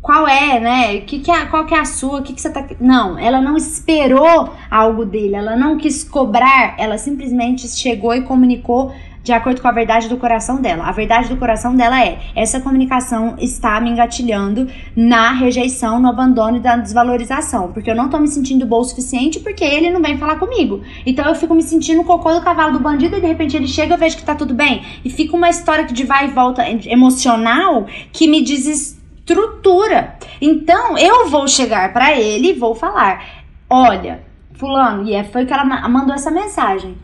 qual 0.02 0.28
é, 0.28 0.60
né? 0.60 0.98
Que 1.00 1.20
que 1.20 1.32
é, 1.32 1.46
qual 1.46 1.66
que 1.66 1.74
é 1.74 1.80
a 1.80 1.86
sua? 1.86 2.20
O 2.20 2.24
que, 2.24 2.34
que 2.34 2.42
você 2.42 2.50
tá. 2.50 2.68
Não, 2.78 3.18
ela 3.18 3.40
não 3.40 3.56
esperou 3.56 4.54
algo 4.70 5.06
dele, 5.06 5.38
ela 5.38 5.56
não 5.56 5.78
quis 5.78 6.04
cobrar, 6.04 6.76
ela 6.78 6.98
simplesmente 6.98 7.70
chegou 7.70 8.14
e 8.14 8.24
comunicou 8.24 8.94
de 9.24 9.32
acordo 9.32 9.62
com 9.62 9.68
a 9.70 9.72
verdade 9.72 10.10
do 10.10 10.18
coração 10.18 10.62
dela. 10.62 10.84
A 10.84 10.92
verdade 10.92 11.30
do 11.30 11.38
coração 11.38 11.76
dela 11.76 12.04
é: 12.04 12.20
essa 12.36 12.60
comunicação 12.60 13.36
está 13.40 13.80
me 13.80 13.90
engatilhando 13.90 14.68
na 14.96 15.32
rejeição, 15.32 16.00
no 16.00 16.10
abandono 16.10 16.58
e 16.58 16.60
na 16.60 16.76
desvalorização, 16.76 17.72
porque 17.72 17.90
eu 17.90 17.96
não 17.96 18.10
tô 18.10 18.20
me 18.20 18.28
sentindo 18.28 18.66
boa 18.66 18.82
o 18.82 18.86
suficiente 18.86 19.40
porque 19.40 19.64
ele 19.64 19.90
não 19.90 20.02
vem 20.02 20.18
falar 20.18 20.36
comigo. 20.36 20.82
Então 21.06 21.26
eu 21.26 21.36
fico 21.36 21.56
me 21.56 21.64
sentindo 21.64 22.04
cocô 22.04 22.34
do 22.34 22.42
cavalo 22.42 22.74
do 22.74 22.80
bandido 22.80 23.16
e 23.16 23.22
de 23.22 23.28
repente 23.28 23.56
ele 23.56 23.68
chega, 23.68 23.94
eu 23.94 23.98
vejo 23.98 24.18
que 24.18 24.24
tá 24.24 24.36
tudo 24.36 24.54
bem 24.54 24.84
e 25.06 25.10
fica 25.10 25.36
uma 25.38 25.50
história 25.50 25.86
de 25.86 26.04
vai 26.04 26.28
e 26.28 26.32
volta 26.32 26.64
emocional 26.86 27.88
que 28.12 28.28
me 28.28 28.44
desestrutura. 28.44 30.18
Então 30.42 30.98
eu 30.98 31.30
vou 31.30 31.48
chegar 31.48 31.94
para 31.94 32.20
ele 32.20 32.50
e 32.50 32.54
vou 32.54 32.76
falar: 32.76 33.24
"Olha, 33.70 34.22
fulano, 34.56 35.08
e 35.08 35.14
é, 35.14 35.24
foi 35.24 35.46
que 35.46 35.54
ela 35.54 35.64
mandou 35.88 36.14
essa 36.14 36.30
mensagem. 36.30 36.98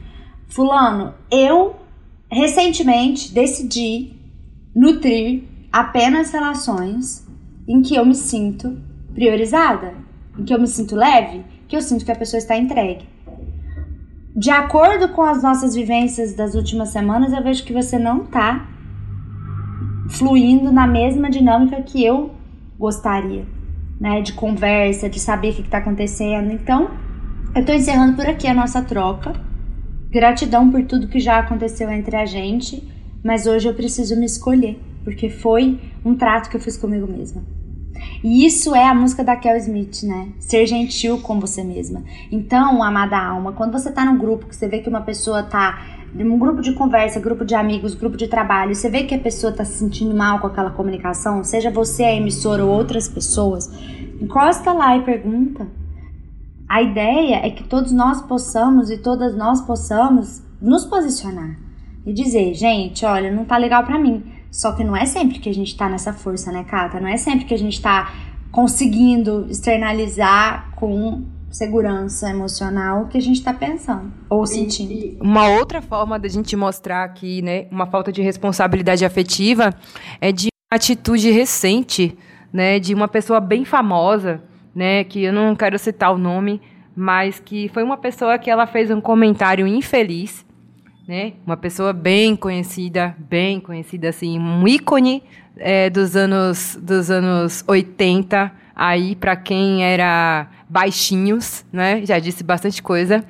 Fulano, 0.50 1.14
eu 1.32 1.76
recentemente 2.32 3.34
decidi 3.34 4.14
nutrir 4.76 5.44
apenas 5.72 6.32
relações 6.32 7.28
em 7.68 7.82
que 7.82 7.96
eu 7.96 8.06
me 8.06 8.16
sinto 8.16 8.78
priorizada, 9.14 9.94
em 10.38 10.44
que 10.44 10.54
eu 10.54 10.60
me 10.60 10.68
sinto 10.68 10.96
leve, 10.96 11.44
que 11.68 11.76
eu 11.76 11.82
sinto 11.82 12.06
que 12.06 12.12
a 12.12 12.16
pessoa 12.16 12.40
está 12.40 12.58
entregue. 12.58 13.08
De 14.36 14.52
acordo 14.52 15.10
com 15.10 15.22
as 15.22 15.44
nossas 15.44 15.76
vivências 15.76 16.34
das 16.34 16.56
últimas 16.56 16.90
semanas, 16.90 17.34
eu 17.34 17.44
vejo 17.44 17.64
que 17.64 17.74
você 17.74 18.00
não 18.00 18.24
está 18.24 18.68
fluindo 20.10 20.72
na 20.72 20.88
mesma 20.88 21.30
dinâmica 21.30 21.82
que 21.82 22.04
eu 22.04 22.32
gostaria, 22.78 23.46
né? 24.00 24.22
De 24.22 24.34
conversa, 24.34 25.10
de 25.10 25.20
saber 25.20 25.52
o 25.52 25.56
que 25.56 25.62
está 25.62 25.80
acontecendo. 25.80 26.52
Então, 26.52 26.90
eu 27.54 27.62
estou 27.62 27.76
encerrando 27.76 28.16
por 28.16 28.28
aqui 28.28 28.48
a 28.48 28.54
nossa 28.54 28.82
troca. 28.82 29.34
Gratidão 30.10 30.72
por 30.72 30.84
tudo 30.86 31.08
que 31.08 31.20
já 31.20 31.38
aconteceu 31.38 31.92
entre 31.92 32.16
a 32.16 32.26
gente, 32.26 32.82
mas 33.24 33.46
hoje 33.46 33.68
eu 33.70 33.76
preciso 33.76 34.16
me 34.16 34.26
escolher, 34.26 34.80
porque 35.04 35.30
foi 35.30 35.80
um 36.04 36.16
trato 36.16 36.50
que 36.50 36.58
eu 36.58 36.62
fiz 36.62 36.76
comigo 36.76 37.06
mesma. 37.06 37.44
E 38.24 38.46
isso 38.46 38.74
é 38.74 38.86
a 38.86 38.96
música 38.96 39.24
da 39.24 39.36
Kel 39.36 39.56
Smith, 39.58 40.04
né? 40.04 40.30
Ser 40.40 40.66
gentil 40.66 41.20
com 41.20 41.40
você 41.40 41.64
mesma. 41.64 42.04
Então, 42.32 42.82
amada 42.82 43.18
alma, 43.18 43.52
quando 43.52 43.72
você 43.72 43.92
tá 43.92 44.04
num 44.04 44.18
grupo 44.18 44.48
que 44.48 44.56
você 44.56 44.68
vê 44.68 44.80
que 44.80 44.90
uma 44.90 45.02
pessoa 45.02 45.44
tá 45.44 45.80
num 46.14 46.40
grupo 46.40 46.62
de 46.62 46.74
conversa, 46.74 47.20
grupo 47.20 47.46
de 47.46 47.54
amigos, 47.54 47.94
grupo 47.94 48.18
de 48.18 48.28
trabalho, 48.28 48.74
você 48.74 48.90
vê 48.90 49.04
que 49.04 49.14
a 49.14 49.20
pessoa 49.20 49.54
tá 49.54 49.64
se 49.64 49.78
sentindo 49.78 50.16
mal 50.16 50.40
com 50.40 50.48
aquela 50.48 50.72
comunicação, 50.72 51.44
seja 51.44 51.70
você 51.70 52.04
a 52.04 52.16
emissora 52.16 52.66
ou 52.66 52.72
outras 52.72 53.08
pessoas, 53.08 53.70
encosta 54.20 54.74
lá 54.74 54.98
e 54.98 55.04
pergunta: 55.04 55.68
a 56.70 56.84
ideia 56.84 57.38
é 57.38 57.50
que 57.50 57.64
todos 57.64 57.92
nós 57.92 58.22
possamos 58.22 58.92
e 58.92 58.98
todas 59.00 59.36
nós 59.36 59.60
possamos 59.62 60.44
nos 60.62 60.86
posicionar 60.86 61.58
e 62.06 62.14
dizer, 62.14 62.54
gente, 62.54 63.04
olha, 63.06 63.32
não 63.32 63.44
tá 63.44 63.58
legal 63.58 63.84
para 63.84 63.98
mim. 63.98 64.24
Só 64.52 64.72
que 64.74 64.84
não 64.84 64.96
é 64.96 65.06
sempre 65.06 65.40
que 65.40 65.50
a 65.50 65.54
gente 65.54 65.76
tá 65.76 65.90
nessa 65.90 66.14
força, 66.14 66.52
né, 66.52 66.64
Cata? 66.64 67.00
Não 67.00 67.08
é 67.08 67.18
sempre 67.18 67.46
que 67.46 67.54
a 67.56 67.58
gente 67.58 67.82
tá 67.82 68.14
conseguindo 68.52 69.48
externalizar 69.50 70.72
com 70.76 71.24
segurança 71.52 72.30
emocional 72.30 73.04
o 73.04 73.08
que 73.08 73.18
a 73.18 73.22
gente 73.22 73.38
está 73.38 73.54
pensando 73.54 74.12
ou 74.30 74.46
sentindo. 74.46 75.18
Uma 75.22 75.50
outra 75.50 75.82
forma 75.82 76.20
da 76.20 76.28
gente 76.28 76.56
mostrar 76.56 77.04
aqui, 77.04 77.42
né, 77.42 77.66
uma 77.72 77.88
falta 77.88 78.12
de 78.12 78.22
responsabilidade 78.22 79.04
afetiva 79.04 79.74
é 80.22 80.32
de 80.32 80.50
uma 80.72 80.76
atitude 80.76 81.32
recente, 81.32 82.16
né, 82.54 82.80
de 82.80 82.94
uma 82.94 83.08
pessoa 83.08 83.40
bem 83.40 83.66
famosa 83.66 84.44
né, 84.76 85.04
que 85.04 85.24
eu 85.24 85.34
não 85.34 85.56
quero 85.56 85.78
citar 85.78 86.14
o 86.14 86.18
nome, 86.18 86.62
mas 86.96 87.40
que 87.40 87.70
foi 87.70 87.84
uma 87.84 87.98
pessoa 87.98 88.38
que 88.38 88.50
ela 88.50 88.68
fez 88.68 88.92
um 88.92 89.02
comentário 89.02 89.66
infeliz, 89.66 90.46
né, 91.08 91.34
uma 91.46 91.58
pessoa 91.58 91.92
bem 91.94 92.36
conhecida, 92.36 93.16
bem 93.18 93.60
conhecida 93.60 94.10
assim, 94.10 94.38
um 94.38 94.68
ícone 94.68 95.24
é, 95.58 95.90
dos 95.90 96.16
anos 96.16 96.78
dos 96.82 97.10
anos 97.10 97.64
80 97.68 98.52
aí 98.76 99.16
para 99.16 99.36
quem 99.36 99.84
era 99.84 100.48
baixinhos, 100.70 101.66
né, 101.72 102.06
já 102.06 102.20
disse 102.20 102.44
bastante 102.44 102.82
coisa. 102.82 103.26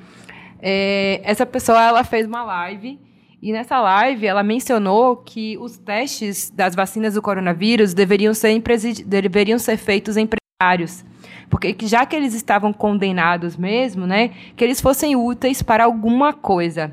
É, 0.62 1.20
essa 1.24 1.46
pessoa 1.46 1.82
ela 1.82 2.04
fez 2.04 2.26
uma 2.26 2.44
live 2.44 2.98
e 3.40 3.50
nessa 3.50 3.80
live 3.80 4.26
ela 4.26 4.42
mencionou 4.42 5.16
que 5.16 5.56
os 5.58 5.78
testes 5.78 6.50
das 6.50 6.74
vacinas 6.74 7.14
do 7.14 7.22
coronavírus 7.22 7.94
deveriam 7.94 8.34
ser, 8.34 8.60
deveriam 9.06 9.58
ser 9.58 9.78
feitos 9.78 10.18
em 10.18 10.28
empresários 10.60 11.02
porque 11.50 11.76
já 11.82 12.06
que 12.06 12.14
eles 12.14 12.32
estavam 12.32 12.72
condenados 12.72 13.56
mesmo, 13.56 14.06
né, 14.06 14.30
que 14.56 14.64
eles 14.64 14.80
fossem 14.80 15.16
úteis 15.16 15.60
para 15.62 15.84
alguma 15.84 16.32
coisa. 16.32 16.92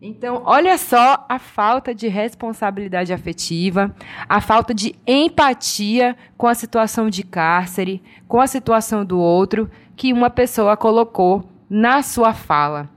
Então, 0.00 0.40
olha 0.46 0.78
só 0.78 1.26
a 1.28 1.38
falta 1.38 1.94
de 1.94 2.08
responsabilidade 2.08 3.12
afetiva, 3.12 3.94
a 4.26 4.40
falta 4.40 4.72
de 4.72 4.94
empatia 5.06 6.16
com 6.38 6.46
a 6.46 6.54
situação 6.54 7.10
de 7.10 7.22
cárcere, 7.22 8.02
com 8.26 8.40
a 8.40 8.46
situação 8.46 9.04
do 9.04 9.18
outro 9.18 9.70
que 9.94 10.10
uma 10.10 10.30
pessoa 10.30 10.74
colocou 10.74 11.44
na 11.68 12.02
sua 12.02 12.32
fala. 12.32 12.88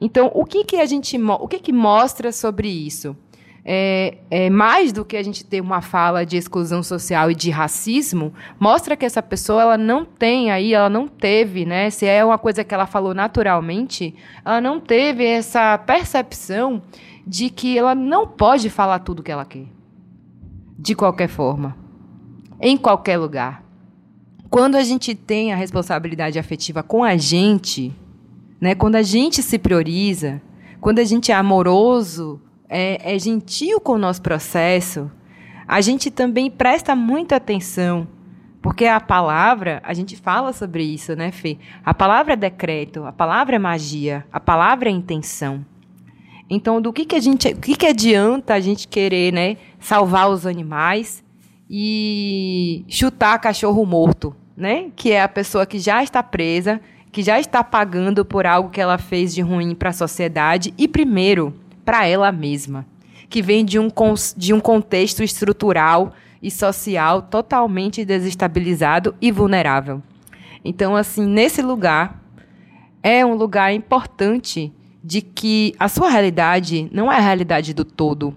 Então, 0.00 0.32
o 0.34 0.44
que 0.44 0.64
que 0.64 0.76
a 0.76 0.86
gente 0.86 1.16
o 1.16 1.46
que 1.46 1.60
que 1.60 1.72
mostra 1.72 2.32
sobre 2.32 2.68
isso? 2.68 3.16
É, 3.70 4.16
é, 4.30 4.48
mais 4.48 4.94
do 4.94 5.04
que 5.04 5.14
a 5.14 5.22
gente 5.22 5.44
ter 5.44 5.60
uma 5.60 5.82
fala 5.82 6.24
de 6.24 6.38
exclusão 6.38 6.82
social 6.82 7.30
e 7.30 7.34
de 7.34 7.50
racismo, 7.50 8.32
mostra 8.58 8.96
que 8.96 9.04
essa 9.04 9.22
pessoa 9.22 9.60
ela 9.60 9.76
não 9.76 10.06
tem 10.06 10.50
aí, 10.50 10.72
ela 10.72 10.88
não 10.88 11.06
teve, 11.06 11.66
né? 11.66 11.90
Se 11.90 12.06
é 12.06 12.24
uma 12.24 12.38
coisa 12.38 12.64
que 12.64 12.72
ela 12.72 12.86
falou 12.86 13.12
naturalmente, 13.12 14.14
ela 14.42 14.58
não 14.58 14.80
teve 14.80 15.22
essa 15.22 15.76
percepção 15.76 16.80
de 17.26 17.50
que 17.50 17.76
ela 17.76 17.94
não 17.94 18.26
pode 18.26 18.70
falar 18.70 19.00
tudo 19.00 19.22
que 19.22 19.30
ela 19.30 19.44
quer. 19.44 19.66
De 20.78 20.94
qualquer 20.94 21.28
forma. 21.28 21.76
Em 22.58 22.74
qualquer 22.74 23.18
lugar. 23.18 23.62
Quando 24.48 24.76
a 24.76 24.82
gente 24.82 25.14
tem 25.14 25.52
a 25.52 25.56
responsabilidade 25.56 26.38
afetiva 26.38 26.82
com 26.82 27.04
a 27.04 27.18
gente, 27.18 27.94
né? 28.58 28.74
Quando 28.74 28.94
a 28.94 29.02
gente 29.02 29.42
se 29.42 29.58
prioriza, 29.58 30.40
quando 30.80 31.00
a 31.00 31.04
gente 31.04 31.30
é 31.30 31.34
amoroso 31.34 32.40
é, 32.68 33.14
é 33.14 33.18
gentil 33.18 33.80
com 33.80 33.92
o 33.92 33.98
nosso 33.98 34.22
processo, 34.22 35.10
a 35.66 35.80
gente 35.80 36.10
também 36.10 36.50
presta 36.50 36.94
muita 36.94 37.36
atenção 37.36 38.06
porque 38.60 38.86
a 38.86 39.00
palavra, 39.00 39.80
a 39.84 39.94
gente 39.94 40.16
fala 40.16 40.52
sobre 40.52 40.82
isso, 40.82 41.14
né, 41.14 41.30
Fê? 41.30 41.56
A 41.84 41.94
palavra 41.94 42.32
é 42.32 42.36
decreto, 42.36 43.04
a 43.04 43.12
palavra 43.12 43.56
é 43.56 43.58
magia, 43.58 44.26
a 44.32 44.40
palavra 44.40 44.88
é 44.88 44.92
intenção. 44.92 45.64
Então, 46.50 46.80
do 46.80 46.92
que, 46.92 47.04
que 47.04 47.14
a 47.14 47.20
gente, 47.20 47.48
o 47.48 47.60
que, 47.60 47.76
que 47.76 47.86
adianta 47.86 48.54
a 48.54 48.60
gente 48.60 48.88
querer, 48.88 49.32
né, 49.32 49.56
salvar 49.78 50.28
os 50.28 50.46
animais 50.46 51.22
e 51.70 52.84
chutar 52.88 53.38
cachorro 53.38 53.84
morto, 53.84 54.34
né? 54.56 54.90
Que 54.96 55.12
é 55.12 55.22
a 55.22 55.28
pessoa 55.28 55.66
que 55.66 55.78
já 55.78 56.02
está 56.02 56.22
presa, 56.22 56.80
que 57.12 57.22
já 57.22 57.38
está 57.38 57.62
pagando 57.62 58.24
por 58.24 58.46
algo 58.46 58.70
que 58.70 58.80
ela 58.80 58.98
fez 58.98 59.34
de 59.34 59.42
ruim 59.42 59.74
para 59.74 59.90
a 59.90 59.92
sociedade 59.92 60.72
e, 60.76 60.88
primeiro, 60.88 61.54
para 61.88 62.06
ela 62.06 62.30
mesma, 62.30 62.84
que 63.30 63.40
vem 63.40 63.64
de 63.64 63.78
um, 63.78 63.88
de 64.36 64.52
um 64.52 64.60
contexto 64.60 65.22
estrutural 65.22 66.12
e 66.42 66.50
social 66.50 67.22
totalmente 67.22 68.04
desestabilizado 68.04 69.14
e 69.22 69.32
vulnerável. 69.32 70.02
Então, 70.62 70.94
assim, 70.94 71.24
nesse 71.24 71.62
lugar, 71.62 72.22
é 73.02 73.24
um 73.24 73.32
lugar 73.32 73.72
importante 73.72 74.70
de 75.02 75.22
que 75.22 75.74
a 75.78 75.88
sua 75.88 76.10
realidade 76.10 76.90
não 76.92 77.10
é 77.10 77.16
a 77.16 77.20
realidade 77.20 77.72
do 77.72 77.86
todo. 77.86 78.36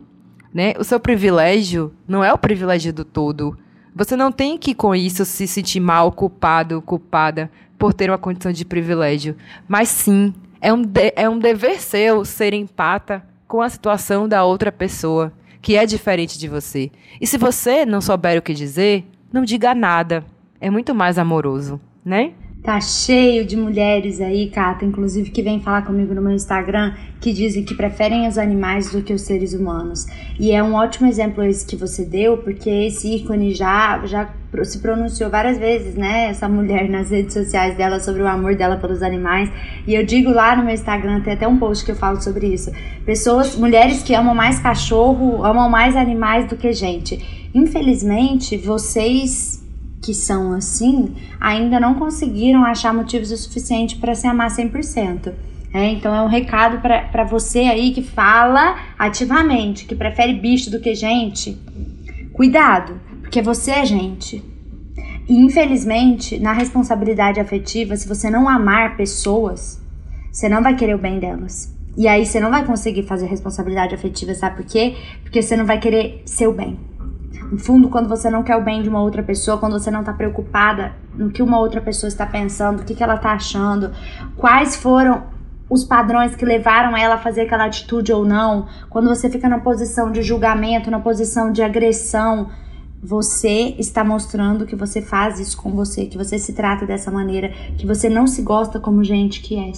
Né? 0.54 0.74
O 0.80 0.84
seu 0.86 0.98
privilégio 0.98 1.94
não 2.08 2.24
é 2.24 2.32
o 2.32 2.38
privilégio 2.38 2.94
do 2.94 3.04
todo. 3.04 3.58
Você 3.94 4.16
não 4.16 4.32
tem 4.32 4.58
que, 4.58 4.74
com 4.74 4.96
isso, 4.96 5.26
se 5.26 5.46
sentir 5.46 5.82
mal, 5.82 6.10
culpado, 6.14 6.82
culpada 6.82 7.52
por 7.78 7.94
ter 7.94 8.10
uma 8.10 8.18
condição 8.18 8.54
de 8.54 8.64
privilégio. 8.64 9.36
Mas 9.68 9.90
sim, 9.90 10.34
é 10.62 10.72
um, 10.72 10.82
de, 10.82 11.12
é 11.18 11.30
um 11.30 11.38
dever 11.38 11.82
seu 11.82 12.24
ser 12.24 12.54
empata 12.54 13.30
com 13.52 13.62
a 13.62 13.68
situação 13.68 14.30
da 14.30 14.46
outra 14.46 14.72
pessoa, 14.72 15.34
que 15.62 15.76
é 15.76 15.86
diferente 15.86 16.40
de 16.40 16.48
você. 16.48 16.90
E 17.20 17.28
se 17.28 17.38
você 17.38 17.86
não 17.86 18.00
souber 18.00 18.40
o 18.40 18.42
que 18.42 18.54
dizer, 18.54 19.06
não 19.30 19.44
diga 19.44 19.76
nada. 19.76 20.24
É 20.62 20.70
muito 20.70 20.96
mais 20.96 21.18
amoroso, 21.18 21.78
né? 22.04 22.32
Tá 22.64 22.80
cheio 22.80 23.44
de 23.44 23.58
mulheres 23.58 24.22
aí, 24.22 24.48
Cata, 24.48 24.86
inclusive 24.86 25.32
que 25.32 25.42
vem 25.42 25.60
falar 25.60 25.82
comigo 25.82 26.14
no 26.14 26.22
meu 26.22 26.32
Instagram, 26.32 26.94
que 27.20 27.34
dizem 27.34 27.64
que 27.64 27.74
preferem 27.74 28.28
os 28.28 28.38
animais 28.38 28.92
do 28.92 29.02
que 29.02 29.12
os 29.12 29.24
seres 29.24 29.54
humanos. 29.54 30.06
E 30.40 30.52
é 30.52 30.62
um 30.62 30.76
ótimo 30.76 31.08
exemplo 31.08 31.44
esse 31.44 31.66
que 31.66 31.76
você 31.76 32.06
deu, 32.06 32.38
porque 32.38 32.70
esse 32.70 33.16
ícone 33.16 33.56
já, 33.56 34.06
já 34.06 34.30
se 34.64 34.78
pronunciou 34.78 35.28
várias 35.32 35.58
vezes, 35.58 35.96
né? 35.96 36.26
Essa 36.30 36.48
mulher 36.48 36.88
nas 36.88 37.10
redes 37.10 37.34
sociais 37.34 37.76
dela 37.76 38.00
sobre 38.00 38.22
o 38.22 38.28
amor 38.28 38.54
dela 38.56 38.78
pelos 38.78 39.02
animais. 39.02 39.50
E 39.88 39.96
eu 39.96 40.06
digo 40.06 40.30
lá 40.30 40.56
no 40.56 40.64
meu 40.64 40.76
Instagram, 40.76 41.22
tem 41.22 41.34
até 41.34 41.48
um 41.48 41.58
post 41.58 41.84
que 41.84 41.92
eu 41.92 41.96
falo 41.96 42.22
sobre 42.22 42.46
isso. 42.46 42.72
Pessoas, 43.04 43.56
mulheres 43.56 44.04
que 44.04 44.14
amam 44.14 44.36
mais 44.36 44.60
cachorro, 44.60 45.44
amam 45.44 45.68
mais 45.68 45.96
animais 45.96 46.48
do 46.48 46.56
que 46.56 46.72
gente. 46.74 47.50
Infelizmente, 47.56 48.56
vocês 48.56 49.61
que 50.02 50.14
são 50.14 50.54
assim 50.54 51.16
ainda 51.40 51.80
não 51.80 51.94
conseguiram 51.94 52.66
achar 52.66 52.94
motivos 52.94 53.32
o 53.32 53.38
suficiente 53.38 53.98
para 53.98 54.16
se 54.16 54.28
amar 54.28 54.50
100%. 54.50 55.32
É, 55.74 55.88
então 55.90 56.14
é 56.14 56.22
um 56.22 56.28
recado 56.28 56.82
para 56.82 57.24
você 57.24 57.60
aí 57.60 57.92
que 57.92 58.02
fala 58.02 58.78
ativamente, 59.00 59.86
que 59.86 59.96
prefere 59.96 60.34
bicho 60.34 60.70
do 60.70 60.82
que 60.82 60.94
gente. 60.94 61.58
Cuidado, 62.34 63.00
porque 63.22 63.42
você 63.42 63.72
é 63.72 63.86
gente. 63.86 64.44
E 65.30 65.38
infelizmente, 65.38 66.40
na 66.40 66.52
responsabilidade 66.52 67.40
afetiva, 67.40 67.96
se 67.96 68.08
você 68.08 68.30
não 68.30 68.50
amar 68.50 68.98
pessoas, 68.98 69.82
você 70.30 70.50
não 70.50 70.62
vai 70.62 70.76
querer 70.76 70.96
o 70.96 70.98
bem 70.98 71.20
delas. 71.20 71.74
E 71.96 72.08
aí 72.08 72.26
você 72.26 72.40
não 72.40 72.50
vai 72.50 72.66
conseguir 72.66 73.04
fazer 73.04 73.28
responsabilidade 73.28 73.96
afetiva, 73.96 74.34
sabe 74.34 74.58
por 74.58 74.66
quê? 74.66 74.96
Porque 75.24 75.42
você 75.42 75.56
não 75.56 75.66
vai 75.66 75.80
querer 75.80 76.22
seu 76.26 76.54
bem. 76.54 76.78
No 77.52 77.60
fundo, 77.60 77.90
quando 77.90 78.08
você 78.08 78.30
não 78.30 78.44
quer 78.44 78.56
o 78.56 78.64
bem 78.64 78.82
de 78.82 78.88
uma 78.88 79.02
outra 79.02 79.22
pessoa, 79.22 79.58
quando 79.58 79.74
você 79.74 79.92
não 79.92 80.00
está 80.00 80.14
preocupada 80.14 80.94
no 81.14 81.30
que 81.30 81.44
uma 81.44 81.60
outra 81.60 81.82
pessoa 81.82 82.08
está 82.08 82.26
pensando, 82.26 82.82
o 82.82 82.86
que, 82.86 82.96
que 82.96 83.04
ela 83.04 83.16
está 83.16 83.34
achando, 83.34 83.92
quais 84.38 84.78
foram 84.78 85.24
os 85.70 85.84
padrões 85.84 86.34
que 86.34 86.46
levaram 86.46 86.96
ela 86.96 87.16
a 87.16 87.18
fazer 87.18 87.42
aquela 87.42 87.66
atitude 87.66 88.14
ou 88.14 88.26
não, 88.26 88.68
quando 88.90 89.10
você 89.10 89.30
fica 89.30 89.50
na 89.50 89.60
posição 89.60 90.12
de 90.12 90.22
julgamento, 90.22 90.90
na 90.90 91.00
posição 91.00 91.52
de 91.52 91.62
agressão, 91.62 92.50
você 93.04 93.76
está 93.78 94.04
mostrando 94.04 94.66
que 94.66 94.76
você 94.76 95.02
faz 95.02 95.40
isso 95.40 95.58
com 95.58 95.72
você, 95.72 96.06
que 96.06 96.18
você 96.18 96.40
se 96.40 96.54
trata 96.54 96.86
dessa 96.86 97.12
maneira, 97.12 97.50
que 97.78 97.86
você 97.86 98.10
não 98.10 98.28
se 98.28 98.42
gosta 98.42 98.80
como 98.80 99.04
gente 99.04 99.42
que 99.42 99.58
é. 99.58 99.72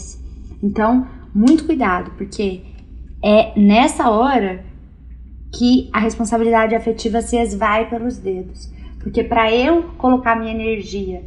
Então, 0.62 1.08
muito 1.34 1.66
cuidado, 1.66 2.12
porque 2.18 2.64
é 3.24 3.58
nessa 3.60 4.10
hora 4.10 4.64
que 5.54 5.88
a 5.94 6.00
responsabilidade 6.00 6.74
afetiva 6.74 7.22
se 7.22 7.38
esvai 7.38 7.88
pelos 7.88 8.18
dedos. 8.18 8.72
Porque 9.00 9.24
para 9.24 9.54
eu 9.54 9.84
colocar 9.98 10.36
minha 10.36 10.52
energia 10.52 11.24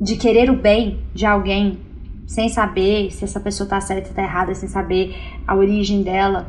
de 0.00 0.16
querer 0.16 0.50
o 0.50 0.56
bem 0.56 1.04
de 1.14 1.24
alguém, 1.24 1.78
sem 2.26 2.48
saber 2.48 3.10
se 3.12 3.24
essa 3.24 3.38
pessoa 3.38 3.68
tá 3.68 3.80
certa 3.80 4.08
ou 4.08 4.14
tá 4.14 4.22
errada, 4.22 4.54
sem 4.54 4.68
saber 4.68 5.14
a 5.46 5.54
origem 5.54 6.02
dela, 6.02 6.48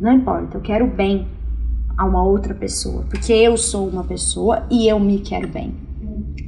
não 0.00 0.12
importa, 0.12 0.56
eu 0.56 0.62
quero 0.62 0.86
o 0.86 0.90
bem 0.90 1.26
a 1.96 2.04
uma 2.04 2.22
outra 2.22 2.54
pessoa, 2.54 3.04
porque 3.10 3.32
eu 3.32 3.56
sou 3.56 3.88
uma 3.88 4.04
pessoa 4.04 4.66
e 4.70 4.88
eu 4.88 4.98
me 5.00 5.18
quero 5.18 5.48
bem. 5.48 5.74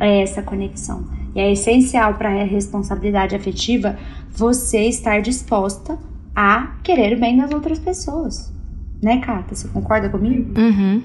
É 0.01 0.23
essa 0.23 0.43
conexão. 0.43 1.05
E 1.35 1.41
é 1.41 1.53
essencial 1.53 2.15
para 2.15 2.31
a 2.31 2.45
responsabilidade 2.45 3.35
afetiva 3.35 3.99
você 4.31 4.89
estar 4.89 5.21
disposta 5.21 5.99
a 6.35 6.79
querer 6.83 7.17
o 7.17 7.21
bem 7.21 7.37
das 7.37 7.51
outras 7.51 7.79
pessoas. 7.79 8.58
Né, 9.03 9.21
Cata? 9.21 9.55
Você 9.55 9.69
concorda 9.69 10.09
comigo? 10.09 10.59
Uhum. 10.59 11.03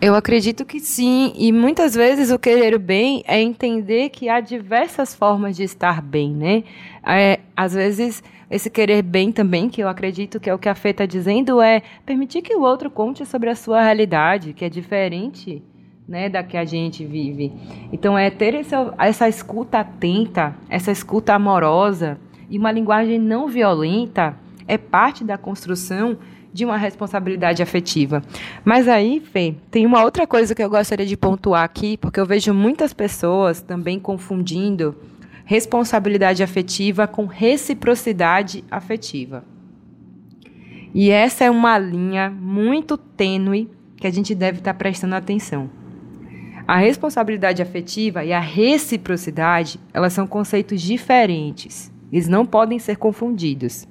Eu 0.00 0.16
acredito 0.16 0.64
que 0.64 0.80
sim, 0.80 1.32
e 1.36 1.52
muitas 1.52 1.94
vezes 1.94 2.32
o 2.32 2.38
querer 2.38 2.74
o 2.74 2.78
bem 2.78 3.22
é 3.26 3.40
entender 3.40 4.08
que 4.08 4.28
há 4.28 4.40
diversas 4.40 5.14
formas 5.14 5.56
de 5.56 5.62
estar 5.62 6.02
bem, 6.02 6.32
né? 6.32 6.64
É, 7.06 7.38
às 7.56 7.74
vezes, 7.74 8.22
esse 8.50 8.68
querer 8.68 9.02
bem 9.02 9.30
também, 9.30 9.68
que 9.68 9.80
eu 9.80 9.88
acredito 9.88 10.40
que 10.40 10.50
é 10.50 10.54
o 10.54 10.58
que 10.58 10.68
a 10.68 10.74
Fê 10.74 10.88
está 10.88 11.06
dizendo, 11.06 11.62
é 11.62 11.82
permitir 12.04 12.42
que 12.42 12.54
o 12.54 12.62
outro 12.62 12.90
conte 12.90 13.24
sobre 13.24 13.48
a 13.48 13.54
sua 13.54 13.80
realidade, 13.82 14.52
que 14.52 14.64
é 14.64 14.68
diferente 14.68 15.62
né, 16.08 16.28
da 16.28 16.42
que 16.42 16.56
a 16.56 16.64
gente 16.64 17.04
vive. 17.04 17.52
Então, 17.92 18.18
é 18.18 18.28
ter 18.28 18.54
esse, 18.54 18.74
essa 18.98 19.28
escuta 19.28 19.78
atenta, 19.78 20.56
essa 20.68 20.90
escuta 20.90 21.32
amorosa 21.34 22.18
e 22.50 22.58
uma 22.58 22.72
linguagem 22.72 23.20
não 23.20 23.46
violenta 23.46 24.36
é 24.66 24.76
parte 24.76 25.22
da 25.22 25.38
construção 25.38 26.18
de 26.52 26.64
uma 26.64 26.76
responsabilidade 26.76 27.62
afetiva. 27.62 28.22
Mas 28.64 28.88
aí, 28.88 29.20
Fê, 29.20 29.54
tem 29.70 29.86
uma 29.86 30.02
outra 30.02 30.26
coisa 30.26 30.54
que 30.54 30.62
eu 30.62 30.68
gostaria 30.68 31.06
de 31.06 31.16
pontuar 31.16 31.64
aqui, 31.64 31.96
porque 31.96 32.20
eu 32.20 32.26
vejo 32.26 32.52
muitas 32.52 32.92
pessoas 32.92 33.60
também 33.60 33.98
confundindo 33.98 34.94
responsabilidade 35.44 36.42
afetiva 36.42 37.06
com 37.06 37.26
reciprocidade 37.26 38.64
afetiva. 38.70 39.44
E 40.94 41.10
essa 41.10 41.44
é 41.44 41.50
uma 41.50 41.78
linha 41.78 42.30
muito 42.30 42.96
tênue 42.96 43.70
que 43.96 44.06
a 44.06 44.10
gente 44.10 44.34
deve 44.34 44.58
estar 44.58 44.74
prestando 44.74 45.14
atenção. 45.14 45.70
A 46.66 46.76
responsabilidade 46.76 47.62
afetiva 47.62 48.24
e 48.24 48.32
a 48.32 48.40
reciprocidade, 48.40 49.80
elas 49.92 50.12
são 50.12 50.26
conceitos 50.26 50.80
diferentes. 50.80 51.92
Eles 52.12 52.28
não 52.28 52.44
podem 52.44 52.78
ser 52.78 52.96
confundidos. 52.96 53.88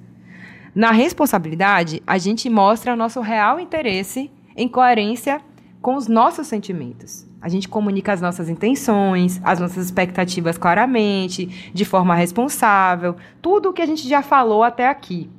Na 0.74 0.92
responsabilidade, 0.92 2.02
a 2.08 2.18
gente 2.18 2.50
mostra 2.50 2.96
nosso 2.96 3.20
real 3.20 3.60
interesse 3.60 4.32
em 4.56 4.68
coerência 4.68 5.42
com 5.82 5.96
os 5.96 6.08
nossos 6.08 6.48
sentimentos. 6.48 7.28
A 7.42 7.50
gente 7.50 7.68
comunica 7.68 8.14
as 8.14 8.22
nossas 8.22 8.48
intenções, 8.48 9.42
as 9.44 9.60
nossas 9.60 9.86
expectativas 9.86 10.58
claramente, 10.58 11.72
de 11.74 11.84
forma 11.84 12.16
responsável, 12.16 13.16
tudo 13.42 13.70
o 13.70 13.74
que 13.74 13.82
a 13.82 13.86
gente 13.86 14.08
já 14.08 14.22
falou 14.22 14.64
até 14.64 14.88
aqui. 14.88 15.30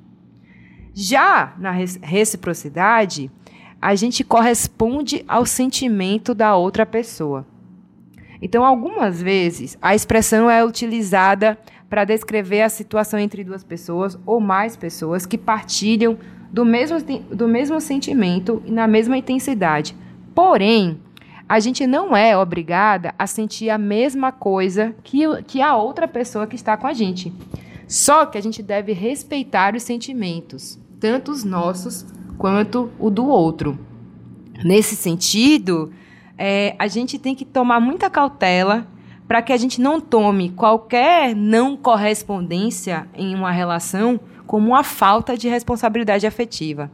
Já 0.92 1.55
na 1.59 1.71
reciprocidade, 1.71 3.31
a 3.81 3.95
gente 3.95 4.23
corresponde 4.23 5.25
ao 5.27 5.47
sentimento 5.47 6.35
da 6.35 6.57
outra 6.57 6.85
pessoa. 6.85 7.47
Então, 8.42 8.64
algumas 8.64 9.23
vezes, 9.23 9.79
a 9.81 9.95
expressão 9.95 10.51
é 10.51 10.64
utilizada 10.64 11.57
para 11.92 12.07
descrever 12.07 12.62
a 12.62 12.70
situação 12.70 13.20
entre 13.20 13.44
duas 13.44 13.62
pessoas 13.62 14.18
ou 14.24 14.40
mais 14.40 14.74
pessoas 14.74 15.26
que 15.26 15.37
partilham 15.37 16.16
do 16.50 16.64
mesmo, 16.64 16.96
do 17.31 17.46
mesmo 17.46 17.78
sentimento 17.83 18.62
e 18.64 18.72
na 18.72 18.88
mesma 18.88 19.18
intensidade. 19.18 19.94
Porém, 20.35 20.98
a 21.46 21.61
gente 21.61 21.87
não 21.87 22.16
é 22.16 22.35
obrigada 22.35 23.14
a 23.18 23.26
sentir 23.26 23.68
a 23.68 23.76
mesma 23.76 24.33
coisa 24.33 24.96
que, 25.05 25.20
que 25.42 25.61
a 25.61 25.76
outra 25.76 26.09
pessoa 26.09 26.46
que 26.46 26.57
está 26.57 26.78
com 26.78 26.87
a 26.87 26.94
gente. 26.94 27.31
Só 27.87 28.24
que 28.24 28.38
a 28.38 28.42
gente 28.42 28.62
deve 28.62 28.94
respeitar 28.94 29.74
os 29.76 29.83
sentimentos, 29.83 30.81
tanto 30.98 31.31
os 31.31 31.44
nossos 31.44 32.07
quanto 32.38 32.90
o 32.98 33.11
do 33.11 33.26
outro. 33.26 33.78
Nesse 34.64 34.96
sentido, 34.96 35.92
é, 36.38 36.74
a 36.78 36.88
gente 36.88 37.18
tem 37.18 37.35
que 37.35 37.44
tomar 37.44 37.81
muita 37.81 38.09
cautela 38.09 38.87
para 39.33 39.40
que 39.40 39.55
a 39.55 39.57
gente 39.57 39.81
não 39.81 39.99
tome 39.99 40.51
qualquer 40.51 41.35
não 41.35 41.75
correspondência 41.75 43.09
em 43.14 43.35
uma 43.35 43.51
relação 43.51 44.21
como 44.47 44.68
uma 44.68 44.85
falta 44.85 45.38
de 45.38 45.49
responsabilidade 45.49 46.27
afetiva. 46.27 46.90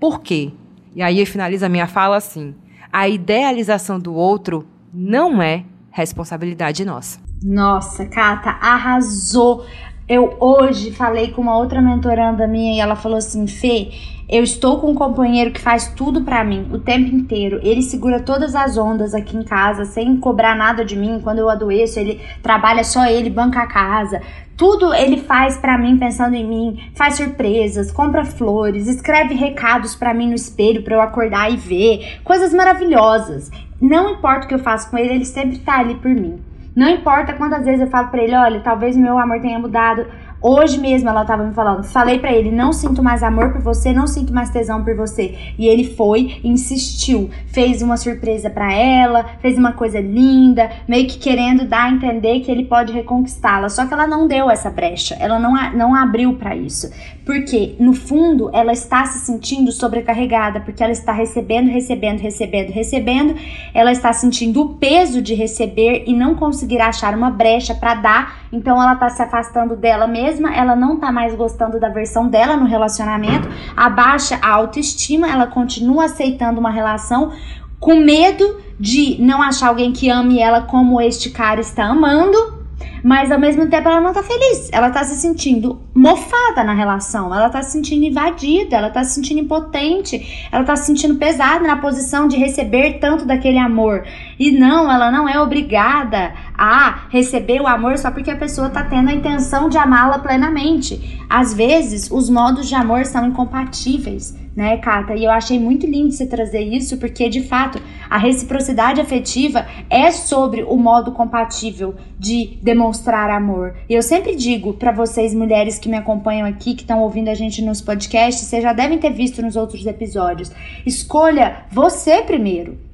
Por 0.00 0.22
quê? 0.22 0.52
E 0.96 1.02
aí 1.02 1.20
eu 1.20 1.26
finalizo 1.26 1.66
a 1.66 1.68
minha 1.68 1.86
fala 1.86 2.16
assim: 2.16 2.54
a 2.90 3.10
idealização 3.10 4.00
do 4.00 4.14
outro 4.14 4.66
não 4.90 5.42
é 5.42 5.66
responsabilidade 5.90 6.82
nossa. 6.82 7.20
Nossa, 7.42 8.06
Cata, 8.06 8.48
arrasou. 8.52 9.66
Eu 10.08 10.36
hoje 10.40 10.90
falei 10.90 11.30
com 11.30 11.40
uma 11.40 11.56
outra 11.56 11.80
mentoranda 11.80 12.46
minha 12.46 12.74
e 12.74 12.80
ela 12.80 12.96
falou 12.96 13.18
assim: 13.18 13.46
Fê, 13.46 13.90
eu 14.28 14.42
estou 14.42 14.80
com 14.80 14.90
um 14.90 14.94
companheiro 14.94 15.52
que 15.52 15.60
faz 15.60 15.92
tudo 15.94 16.22
para 16.22 16.42
mim 16.42 16.68
o 16.72 16.78
tempo 16.78 17.14
inteiro. 17.14 17.60
Ele 17.62 17.82
segura 17.82 18.18
todas 18.18 18.56
as 18.56 18.76
ondas 18.76 19.14
aqui 19.14 19.36
em 19.36 19.44
casa 19.44 19.84
sem 19.84 20.16
cobrar 20.16 20.56
nada 20.56 20.84
de 20.84 20.96
mim. 20.96 21.20
Quando 21.22 21.38
eu 21.38 21.48
adoeço, 21.48 22.00
ele 22.00 22.20
trabalha 22.42 22.82
só 22.82 23.06
ele, 23.06 23.30
banca 23.30 23.60
a 23.60 23.66
casa. 23.66 24.20
Tudo 24.56 24.92
ele 24.92 25.18
faz 25.18 25.56
para 25.56 25.78
mim 25.78 25.96
pensando 25.96 26.34
em 26.34 26.46
mim, 26.46 26.90
faz 26.94 27.14
surpresas, 27.14 27.92
compra 27.92 28.24
flores, 28.24 28.88
escreve 28.88 29.34
recados 29.34 29.94
para 29.94 30.12
mim 30.12 30.28
no 30.28 30.34
espelho 30.34 30.82
para 30.82 30.96
eu 30.96 31.00
acordar 31.00 31.50
e 31.50 31.56
ver, 31.56 32.20
coisas 32.24 32.52
maravilhosas. 32.52 33.50
Não 33.80 34.10
importa 34.10 34.46
o 34.46 34.48
que 34.48 34.54
eu 34.54 34.58
faço 34.58 34.90
com 34.90 34.98
ele, 34.98 35.14
ele 35.14 35.24
sempre 35.24 35.58
tá 35.58 35.78
ali 35.78 35.94
por 35.94 36.10
mim. 36.10 36.38
Não 36.74 36.88
importa 36.88 37.34
quantas 37.34 37.64
vezes 37.64 37.82
eu 37.82 37.86
falo 37.88 38.08
para 38.08 38.22
ele, 38.22 38.34
olha, 38.34 38.60
talvez 38.60 38.96
meu 38.96 39.18
amor 39.18 39.40
tenha 39.40 39.58
mudado, 39.58 40.06
Hoje 40.42 40.76
mesmo 40.76 41.08
ela 41.08 41.24
tava 41.24 41.44
me 41.44 41.54
falando, 41.54 41.84
falei 41.84 42.18
para 42.18 42.32
ele, 42.32 42.50
não 42.50 42.72
sinto 42.72 43.00
mais 43.00 43.22
amor 43.22 43.52
por 43.52 43.60
você, 43.60 43.92
não 43.92 44.08
sinto 44.08 44.34
mais 44.34 44.50
tesão 44.50 44.82
por 44.82 44.96
você. 44.96 45.38
E 45.56 45.68
ele 45.68 45.84
foi, 45.84 46.40
insistiu, 46.42 47.30
fez 47.46 47.80
uma 47.80 47.96
surpresa 47.96 48.50
para 48.50 48.72
ela, 48.72 49.24
fez 49.40 49.56
uma 49.56 49.72
coisa 49.72 50.00
linda, 50.00 50.68
meio 50.88 51.06
que 51.06 51.16
querendo 51.16 51.64
dar 51.64 51.84
a 51.84 51.90
entender 51.90 52.40
que 52.40 52.50
ele 52.50 52.64
pode 52.64 52.92
reconquistá-la. 52.92 53.68
Só 53.68 53.86
que 53.86 53.94
ela 53.94 54.08
não 54.08 54.26
deu 54.26 54.50
essa 54.50 54.68
brecha, 54.68 55.16
ela 55.20 55.38
não, 55.38 55.54
não 55.74 55.94
abriu 55.94 56.34
para 56.34 56.56
isso. 56.56 56.90
Porque 57.24 57.76
no 57.78 57.92
fundo 57.92 58.50
ela 58.52 58.72
está 58.72 59.04
se 59.06 59.18
sentindo 59.18 59.70
sobrecarregada, 59.72 60.60
porque 60.60 60.82
ela 60.82 60.92
está 60.92 61.12
recebendo, 61.12 61.68
recebendo, 61.68 62.20
recebendo, 62.20 62.70
recebendo. 62.70 63.34
Ela 63.74 63.92
está 63.92 64.12
sentindo 64.12 64.62
o 64.62 64.68
peso 64.74 65.20
de 65.20 65.34
receber 65.34 66.04
e 66.06 66.12
não 66.12 66.34
conseguir 66.34 66.80
achar 66.80 67.14
uma 67.14 67.30
brecha 67.30 67.74
para 67.74 67.94
dar. 67.94 68.42
Então 68.52 68.80
ela 68.80 68.94
está 68.94 69.08
se 69.08 69.22
afastando 69.22 69.76
dela 69.76 70.06
mesma 70.06 70.52
ela 70.54 70.76
não 70.76 70.98
tá 70.98 71.10
mais 71.10 71.34
gostando 71.34 71.80
da 71.80 71.88
versão 71.88 72.28
dela 72.28 72.56
no 72.56 72.66
relacionamento, 72.66 73.48
abaixa 73.76 74.38
a 74.42 74.50
autoestima, 74.50 75.28
ela 75.28 75.46
continua 75.46 76.04
aceitando 76.04 76.60
uma 76.60 76.70
relação 76.70 77.32
com 77.80 77.96
medo 77.96 78.60
de 78.78 79.16
não 79.20 79.42
achar 79.42 79.68
alguém 79.68 79.92
que 79.92 80.08
ame 80.08 80.38
ela 80.38 80.62
como 80.62 81.00
este 81.00 81.30
cara 81.30 81.60
está 81.60 81.84
amando 81.86 82.61
mas 83.02 83.32
ao 83.32 83.38
mesmo 83.38 83.66
tempo 83.68 83.88
ela 83.88 84.00
não 84.00 84.12
tá 84.12 84.22
feliz. 84.22 84.68
Ela 84.72 84.90
tá 84.90 85.04
se 85.04 85.16
sentindo 85.16 85.80
mofada 85.94 86.64
na 86.64 86.72
relação, 86.72 87.34
ela 87.34 87.50
tá 87.50 87.62
se 87.62 87.72
sentindo 87.72 88.04
invadida, 88.04 88.76
ela 88.76 88.90
tá 88.90 89.02
se 89.04 89.14
sentindo 89.14 89.40
impotente, 89.40 90.48
ela 90.50 90.64
tá 90.64 90.76
se 90.76 90.86
sentindo 90.86 91.16
pesada 91.16 91.66
na 91.66 91.76
posição 91.76 92.28
de 92.28 92.36
receber 92.36 92.98
tanto 92.98 93.26
daquele 93.26 93.58
amor. 93.58 94.04
E 94.42 94.50
não, 94.50 94.90
ela 94.90 95.08
não 95.12 95.28
é 95.28 95.40
obrigada 95.40 96.34
a 96.58 97.06
receber 97.10 97.60
o 97.60 97.66
amor 97.68 97.96
só 97.96 98.10
porque 98.10 98.28
a 98.28 98.36
pessoa 98.36 98.68
tá 98.68 98.82
tendo 98.82 99.08
a 99.08 99.14
intenção 99.14 99.68
de 99.68 99.78
amá-la 99.78 100.18
plenamente. 100.18 101.22
Às 101.30 101.54
vezes, 101.54 102.10
os 102.10 102.28
modos 102.28 102.68
de 102.68 102.74
amor 102.74 103.06
são 103.06 103.24
incompatíveis 103.24 104.36
né, 104.54 104.76
Cata? 104.78 105.14
E 105.14 105.24
eu 105.24 105.30
achei 105.30 105.58
muito 105.58 105.86
lindo 105.86 106.12
você 106.12 106.26
trazer 106.26 106.60
isso, 106.60 106.98
porque 106.98 107.28
de 107.28 107.42
fato 107.42 107.80
a 108.10 108.18
reciprocidade 108.18 109.00
afetiva 109.00 109.66
é 109.88 110.10
sobre 110.10 110.62
o 110.62 110.76
modo 110.76 111.12
compatível 111.12 111.94
de 112.18 112.58
demonstrar 112.62 113.30
amor. 113.30 113.74
E 113.88 113.94
eu 113.94 114.02
sempre 114.02 114.36
digo 114.36 114.74
para 114.74 114.92
vocês, 114.92 115.32
mulheres 115.32 115.78
que 115.78 115.88
me 115.88 115.96
acompanham 115.96 116.46
aqui, 116.46 116.74
que 116.74 116.82
estão 116.82 117.00
ouvindo 117.00 117.28
a 117.28 117.34
gente 117.34 117.62
nos 117.62 117.80
podcasts, 117.80 118.44
vocês 118.44 118.62
já 118.62 118.72
devem 118.72 118.98
ter 118.98 119.12
visto 119.12 119.40
nos 119.40 119.56
outros 119.56 119.86
episódios. 119.86 120.52
Escolha 120.84 121.64
você 121.70 122.22
primeiro. 122.22 122.91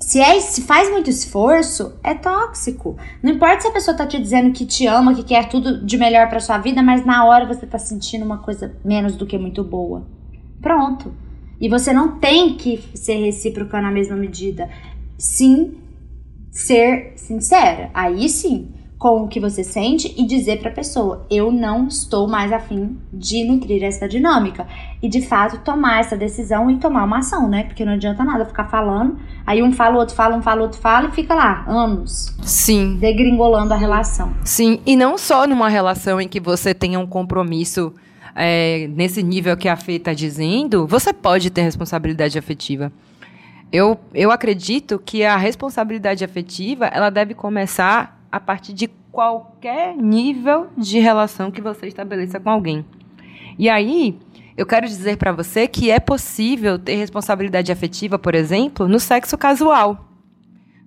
Se, 0.00 0.20
é, 0.20 0.38
se 0.40 0.62
faz 0.62 0.90
muito 0.90 1.08
esforço, 1.08 1.94
é 2.02 2.14
tóxico. 2.14 2.96
Não 3.22 3.32
importa 3.32 3.62
se 3.62 3.68
a 3.68 3.72
pessoa 3.72 3.96
tá 3.96 4.06
te 4.06 4.20
dizendo 4.20 4.52
que 4.52 4.66
te 4.66 4.86
ama, 4.86 5.14
que 5.14 5.24
quer 5.24 5.48
tudo 5.48 5.84
de 5.84 5.96
melhor 5.96 6.28
para 6.28 6.38
sua 6.38 6.58
vida, 6.58 6.82
mas 6.82 7.04
na 7.04 7.24
hora 7.24 7.46
você 7.46 7.66
tá 7.66 7.78
sentindo 7.78 8.24
uma 8.24 8.38
coisa 8.38 8.76
menos 8.84 9.16
do 9.16 9.26
que 9.26 9.38
muito 9.38 9.64
boa. 9.64 10.06
Pronto. 10.60 11.14
E 11.58 11.68
você 11.68 11.92
não 11.92 12.18
tem 12.18 12.56
que 12.56 12.78
ser 12.94 13.16
recíproca 13.24 13.80
na 13.80 13.90
mesma 13.90 14.16
medida. 14.16 14.68
Sim, 15.16 15.78
ser 16.50 17.14
sincera. 17.16 17.90
Aí 17.94 18.28
sim, 18.28 18.68
com 18.98 19.24
o 19.24 19.28
que 19.28 19.38
você 19.38 19.62
sente 19.62 20.14
e 20.16 20.26
dizer 20.26 20.60
para 20.60 20.70
a 20.70 20.74
pessoa: 20.74 21.26
eu 21.30 21.52
não 21.52 21.86
estou 21.86 22.26
mais 22.26 22.52
afim 22.52 22.96
de 23.12 23.44
nutrir 23.44 23.82
essa 23.82 24.08
dinâmica. 24.08 24.66
E 25.02 25.08
de 25.08 25.20
fato 25.20 25.58
tomar 25.62 26.00
essa 26.00 26.16
decisão 26.16 26.70
e 26.70 26.78
tomar 26.78 27.04
uma 27.04 27.18
ação, 27.18 27.48
né? 27.48 27.64
Porque 27.64 27.84
não 27.84 27.92
adianta 27.92 28.24
nada 28.24 28.44
ficar 28.46 28.64
falando, 28.64 29.18
aí 29.46 29.62
um 29.62 29.70
fala, 29.70 29.96
o 29.96 29.98
outro 29.98 30.14
fala, 30.14 30.34
um 30.34 30.42
fala, 30.42 30.60
o 30.60 30.64
outro 30.64 30.80
fala 30.80 31.08
e 31.08 31.12
fica 31.12 31.34
lá 31.34 31.64
anos. 31.68 32.34
Sim. 32.42 32.96
Degringolando 32.96 33.74
a 33.74 33.76
relação. 33.76 34.32
Sim, 34.42 34.80
e 34.86 34.96
não 34.96 35.18
só 35.18 35.46
numa 35.46 35.68
relação 35.68 36.20
em 36.20 36.26
que 36.26 36.40
você 36.40 36.72
tenha 36.72 36.98
um 36.98 37.06
compromisso 37.06 37.92
é, 38.34 38.88
nesse 38.88 39.22
nível 39.22 39.56
que 39.56 39.68
a 39.68 39.76
Fê 39.76 39.92
está 39.92 40.14
dizendo, 40.14 40.86
você 40.86 41.12
pode 41.12 41.50
ter 41.50 41.62
responsabilidade 41.62 42.38
afetiva. 42.38 42.90
Eu, 43.70 43.98
eu 44.14 44.30
acredito 44.30 44.98
que 44.98 45.24
a 45.24 45.36
responsabilidade 45.36 46.24
afetiva 46.24 46.86
ela 46.86 47.10
deve 47.10 47.34
começar 47.34 48.15
a 48.30 48.40
partir 48.40 48.72
de 48.72 48.88
qualquer 49.10 49.96
nível 49.96 50.68
de 50.76 50.98
relação 50.98 51.50
que 51.50 51.60
você 51.60 51.86
estabeleça 51.86 52.38
com 52.38 52.50
alguém. 52.50 52.84
E 53.58 53.68
aí, 53.68 54.18
eu 54.56 54.64
quero 54.64 54.86
dizer 54.86 55.16
para 55.16 55.32
você 55.32 55.66
que 55.68 55.90
é 55.90 56.00
possível 56.00 56.78
ter 56.78 56.96
responsabilidade 56.96 57.70
afetiva, 57.70 58.18
por 58.18 58.34
exemplo, 58.34 58.88
no 58.88 58.98
sexo 58.98 59.36
casual. 59.36 60.08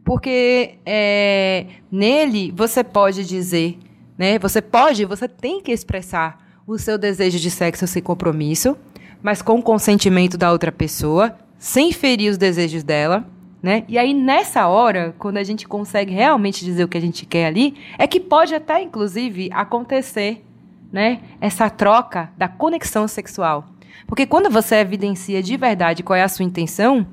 Porque 0.03 0.75
é, 0.85 1.65
nele 1.91 2.51
você 2.55 2.83
pode 2.83 3.25
dizer, 3.25 3.77
né? 4.17 4.39
Você 4.39 4.61
pode, 4.61 5.05
você 5.05 5.27
tem 5.27 5.61
que 5.61 5.71
expressar 5.71 6.61
o 6.65 6.77
seu 6.77 6.97
desejo 6.97 7.39
de 7.39 7.51
sexo 7.51 7.85
sem 7.85 8.01
compromisso, 8.01 8.75
mas 9.21 9.41
com 9.41 9.59
o 9.59 9.61
consentimento 9.61 10.37
da 10.37 10.51
outra 10.51 10.71
pessoa, 10.71 11.37
sem 11.57 11.91
ferir 11.91 12.31
os 12.31 12.37
desejos 12.37 12.83
dela, 12.83 13.25
né? 13.61 13.83
E 13.87 13.97
aí 13.97 14.13
nessa 14.13 14.67
hora, 14.67 15.13
quando 15.17 15.37
a 15.37 15.43
gente 15.43 15.67
consegue 15.67 16.13
realmente 16.13 16.63
dizer 16.63 16.83
o 16.83 16.87
que 16.87 16.97
a 16.97 17.01
gente 17.01 17.25
quer 17.25 17.45
ali, 17.45 17.75
é 17.97 18.07
que 18.07 18.19
pode 18.19 18.55
até 18.55 18.81
inclusive 18.81 19.49
acontecer, 19.53 20.43
né? 20.91 21.19
Essa 21.41 21.69
troca 21.69 22.31
da 22.37 22.47
conexão 22.47 23.07
sexual. 23.07 23.65
Porque 24.07 24.25
quando 24.25 24.49
você 24.49 24.75
evidencia 24.75 25.43
de 25.43 25.55
verdade 25.57 26.03
qual 26.03 26.17
é 26.17 26.23
a 26.23 26.29
sua 26.29 26.45
intenção, 26.45 27.05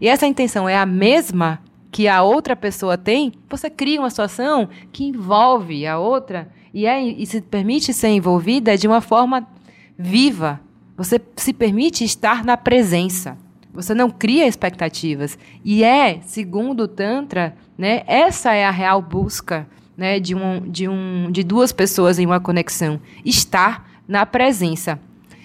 e 0.00 0.08
essa 0.08 0.26
intenção 0.26 0.68
é 0.68 0.76
a 0.76 0.86
mesma 0.86 1.60
que 1.90 2.08
a 2.08 2.22
outra 2.22 2.56
pessoa 2.56 2.98
tem, 2.98 3.32
você 3.48 3.70
cria 3.70 4.00
uma 4.00 4.10
situação 4.10 4.68
que 4.92 5.04
envolve 5.04 5.86
a 5.86 5.96
outra 5.96 6.50
e, 6.72 6.86
é, 6.86 7.00
e 7.00 7.24
se 7.24 7.40
permite 7.40 7.92
ser 7.94 8.08
envolvida 8.08 8.76
de 8.76 8.88
uma 8.88 9.00
forma 9.00 9.46
viva. 9.96 10.60
Você 10.96 11.20
se 11.36 11.52
permite 11.52 12.04
estar 12.04 12.44
na 12.44 12.56
presença. 12.56 13.38
Você 13.74 13.94
não 13.94 14.08
cria 14.08 14.46
expectativas. 14.46 15.36
E 15.64 15.82
é, 15.82 16.20
segundo 16.22 16.84
o 16.84 16.88
Tantra, 16.88 17.56
né, 17.76 18.02
essa 18.06 18.52
é 18.54 18.64
a 18.64 18.70
real 18.70 19.02
busca 19.02 19.66
né, 19.96 20.20
de, 20.20 20.34
um, 20.34 20.60
de, 20.60 20.88
um, 20.88 21.30
de 21.30 21.42
duas 21.42 21.72
pessoas 21.72 22.18
em 22.18 22.26
uma 22.26 22.40
conexão. 22.40 23.00
Estar 23.24 23.90
na 24.06 24.24
presença. 24.24 24.98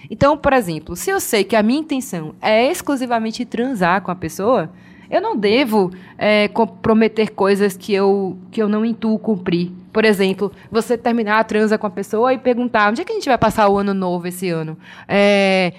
Então, 0.09 0.37
por 0.37 0.53
exemplo, 0.53 0.95
se 0.95 1.09
eu 1.09 1.19
sei 1.19 1.43
que 1.43 1.55
a 1.55 1.63
minha 1.63 1.79
intenção 1.79 2.33
é 2.41 2.69
exclusivamente 2.69 3.45
transar 3.45 4.01
com 4.01 4.11
a 4.11 4.15
pessoa, 4.15 4.71
eu 5.09 5.21
não 5.21 5.35
devo 5.35 5.91
é, 6.17 6.47
comprometer 6.47 7.31
coisas 7.31 7.75
que 7.75 7.93
eu, 7.93 8.37
que 8.51 8.61
eu 8.61 8.69
não 8.69 8.85
intuo 8.85 9.17
cumprir. 9.17 9.71
Por 9.91 10.05
exemplo, 10.05 10.51
você 10.71 10.97
terminar 10.97 11.39
a 11.39 11.43
transa 11.43 11.77
com 11.77 11.87
a 11.87 11.89
pessoa 11.89 12.33
e 12.33 12.37
perguntar 12.37 12.91
onde 12.91 13.01
é 13.01 13.05
que 13.05 13.11
a 13.11 13.15
gente 13.15 13.27
vai 13.27 13.37
passar 13.37 13.67
o 13.69 13.77
ano 13.77 13.93
novo 13.93 14.27
esse 14.27 14.49
ano? 14.49 14.77
É, 15.07 15.73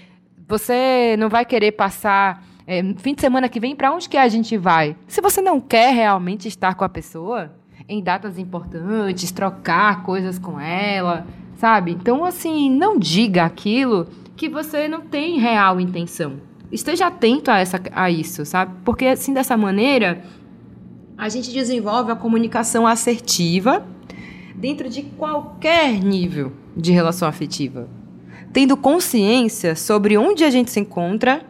você 0.51 1.17
não 1.19 1.31
vai 1.31 1.47
querer 1.47 1.73
passar 1.73 2.45
é, 2.67 2.83
fim 2.99 3.15
de 3.15 3.23
semana 3.23 3.49
que 3.49 3.59
vem 3.59 3.75
para 3.75 3.93
onde 3.93 4.09
que 4.09 4.17
a 4.17 4.29
gente 4.29 4.57
vai? 4.59 4.97
Se 5.09 5.23
você 5.23 5.41
não 5.41 5.61
quer 5.61 5.95
realmente 5.95 6.47
estar 6.47 6.75
com 6.75 6.85
a 6.85 6.89
pessoa 6.89 7.51
em 7.89 8.03
datas 8.03 8.39
importantes, 8.39 9.33
trocar 9.33 10.03
coisas 10.03 10.39
com 10.39 10.61
ela, 10.61 11.27
sabe? 11.57 11.93
Então, 11.93 12.25
assim, 12.25 12.71
não 12.71 12.99
diga 12.99 13.45
aquilo 13.45 14.07
que 14.37 14.49
você 14.49 14.87
não 14.89 15.01
tem 15.01 15.39
real 15.39 15.81
intenção 15.81 16.51
esteja 16.73 17.09
atento 17.09 17.51
a, 17.51 17.59
essa, 17.59 17.81
a 17.93 18.11
isso, 18.11 18.45
sabe? 18.45 18.73
Porque 18.85 19.07
assim, 19.07 19.35
dessa 19.35 19.57
maneira, 19.57 20.23
a 21.17 21.29
gente 21.29 21.53
desenvolve 21.53 22.13
a 22.13 22.17
comunicação 22.17 22.87
assertiva 22.87 23.85
dentro 24.55 24.89
de 24.89 25.03
qualquer 25.03 25.93
nível 26.01 26.53
de 26.77 26.93
relação 26.93 27.27
afetiva, 27.27 27.89
tendo 28.53 28.77
consciência 28.77 29.75
sobre 29.77 30.19
onde 30.19 30.45
a 30.45 30.51
gente 30.51 30.71
se 30.71 30.81
encontra 30.81 31.43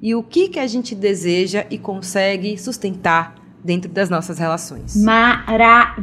e 0.00 0.14
o 0.14 0.22
que, 0.22 0.48
que 0.48 0.58
a 0.58 0.66
gente 0.66 0.94
deseja 0.94 1.66
e 1.70 1.78
consegue 1.78 2.56
sustentar 2.56 3.34
dentro 3.62 3.90
das 3.90 4.08
nossas 4.08 4.38
relações. 4.38 4.96
Maravilhoso 4.96 5.98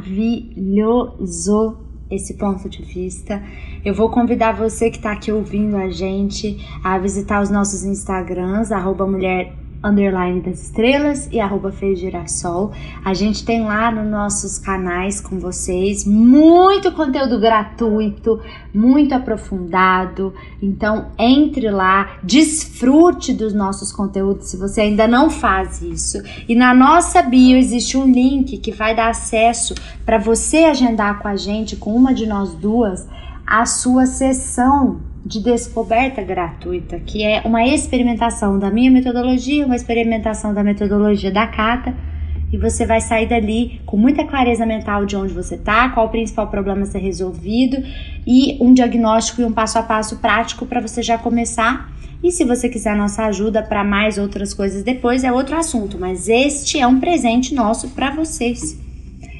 esse 2.10 2.34
ponto 2.34 2.68
de 2.68 2.82
vista. 2.82 3.42
Eu 3.84 3.92
vou 3.94 4.08
convidar 4.10 4.52
você 4.52 4.90
que 4.90 4.96
está 4.96 5.12
aqui 5.12 5.32
ouvindo 5.32 5.76
a 5.76 5.88
gente 5.90 6.64
a 6.84 6.98
visitar 6.98 7.42
os 7.42 7.50
nossos 7.50 7.84
Instagrams, 7.84 8.70
arroba 8.70 9.06
mulher 9.06 9.52
underline 9.86 10.40
das 10.40 10.62
estrelas 10.64 11.28
e 11.30 11.40
arroba 11.40 11.70
Girassol. 11.70 12.72
A 13.04 13.14
gente 13.14 13.44
tem 13.44 13.62
lá 13.62 13.90
nos 13.90 14.10
nossos 14.10 14.58
canais 14.58 15.20
com 15.20 15.38
vocês 15.38 16.04
muito 16.04 16.92
conteúdo 16.92 17.38
gratuito, 17.38 18.40
muito 18.74 19.14
aprofundado. 19.14 20.34
Então 20.60 21.06
entre 21.18 21.70
lá, 21.70 22.18
desfrute 22.22 23.32
dos 23.32 23.52
nossos 23.52 23.92
conteúdos 23.92 24.48
se 24.48 24.56
você 24.56 24.80
ainda 24.80 25.06
não 25.06 25.30
faz 25.30 25.80
isso. 25.82 26.18
E 26.48 26.54
na 26.54 26.74
nossa 26.74 27.22
bio 27.22 27.56
existe 27.56 27.96
um 27.96 28.10
link 28.10 28.58
que 28.58 28.72
vai 28.72 28.94
dar 28.94 29.10
acesso 29.10 29.74
para 30.04 30.18
você 30.18 30.64
agendar 30.64 31.20
com 31.20 31.28
a 31.28 31.36
gente, 31.36 31.76
com 31.76 31.94
uma 31.94 32.12
de 32.12 32.26
nós 32.26 32.54
duas, 32.54 33.06
a 33.46 33.64
sua 33.64 34.06
sessão 34.06 35.00
de 35.26 35.42
descoberta 35.42 36.22
gratuita, 36.22 37.00
que 37.00 37.24
é 37.24 37.42
uma 37.44 37.66
experimentação 37.66 38.60
da 38.60 38.70
minha 38.70 38.92
metodologia, 38.92 39.66
uma 39.66 39.74
experimentação 39.74 40.54
da 40.54 40.62
metodologia 40.62 41.32
da 41.32 41.48
Cata, 41.48 41.92
e 42.52 42.56
você 42.56 42.86
vai 42.86 43.00
sair 43.00 43.28
dali 43.28 43.80
com 43.84 43.96
muita 43.96 44.24
clareza 44.24 44.64
mental 44.64 45.04
de 45.04 45.16
onde 45.16 45.34
você 45.34 45.56
está, 45.56 45.88
qual 45.88 46.06
o 46.06 46.10
principal 46.10 46.46
problema 46.46 46.82
a 46.82 46.86
ser 46.86 47.00
resolvido 47.00 47.76
e 48.24 48.56
um 48.60 48.72
diagnóstico 48.72 49.40
e 49.40 49.44
um 49.44 49.52
passo 49.52 49.78
a 49.80 49.82
passo 49.82 50.18
prático 50.18 50.64
para 50.64 50.80
você 50.80 51.02
já 51.02 51.18
começar. 51.18 51.92
E 52.22 52.30
se 52.30 52.44
você 52.44 52.68
quiser 52.68 52.90
a 52.90 52.96
nossa 52.96 53.24
ajuda 53.24 53.64
para 53.64 53.82
mais 53.82 54.18
outras 54.18 54.54
coisas 54.54 54.84
depois, 54.84 55.24
é 55.24 55.32
outro 55.32 55.56
assunto, 55.56 55.98
mas 55.98 56.28
este 56.28 56.78
é 56.78 56.86
um 56.86 57.00
presente 57.00 57.52
nosso 57.52 57.88
para 57.90 58.12
vocês. 58.12 58.85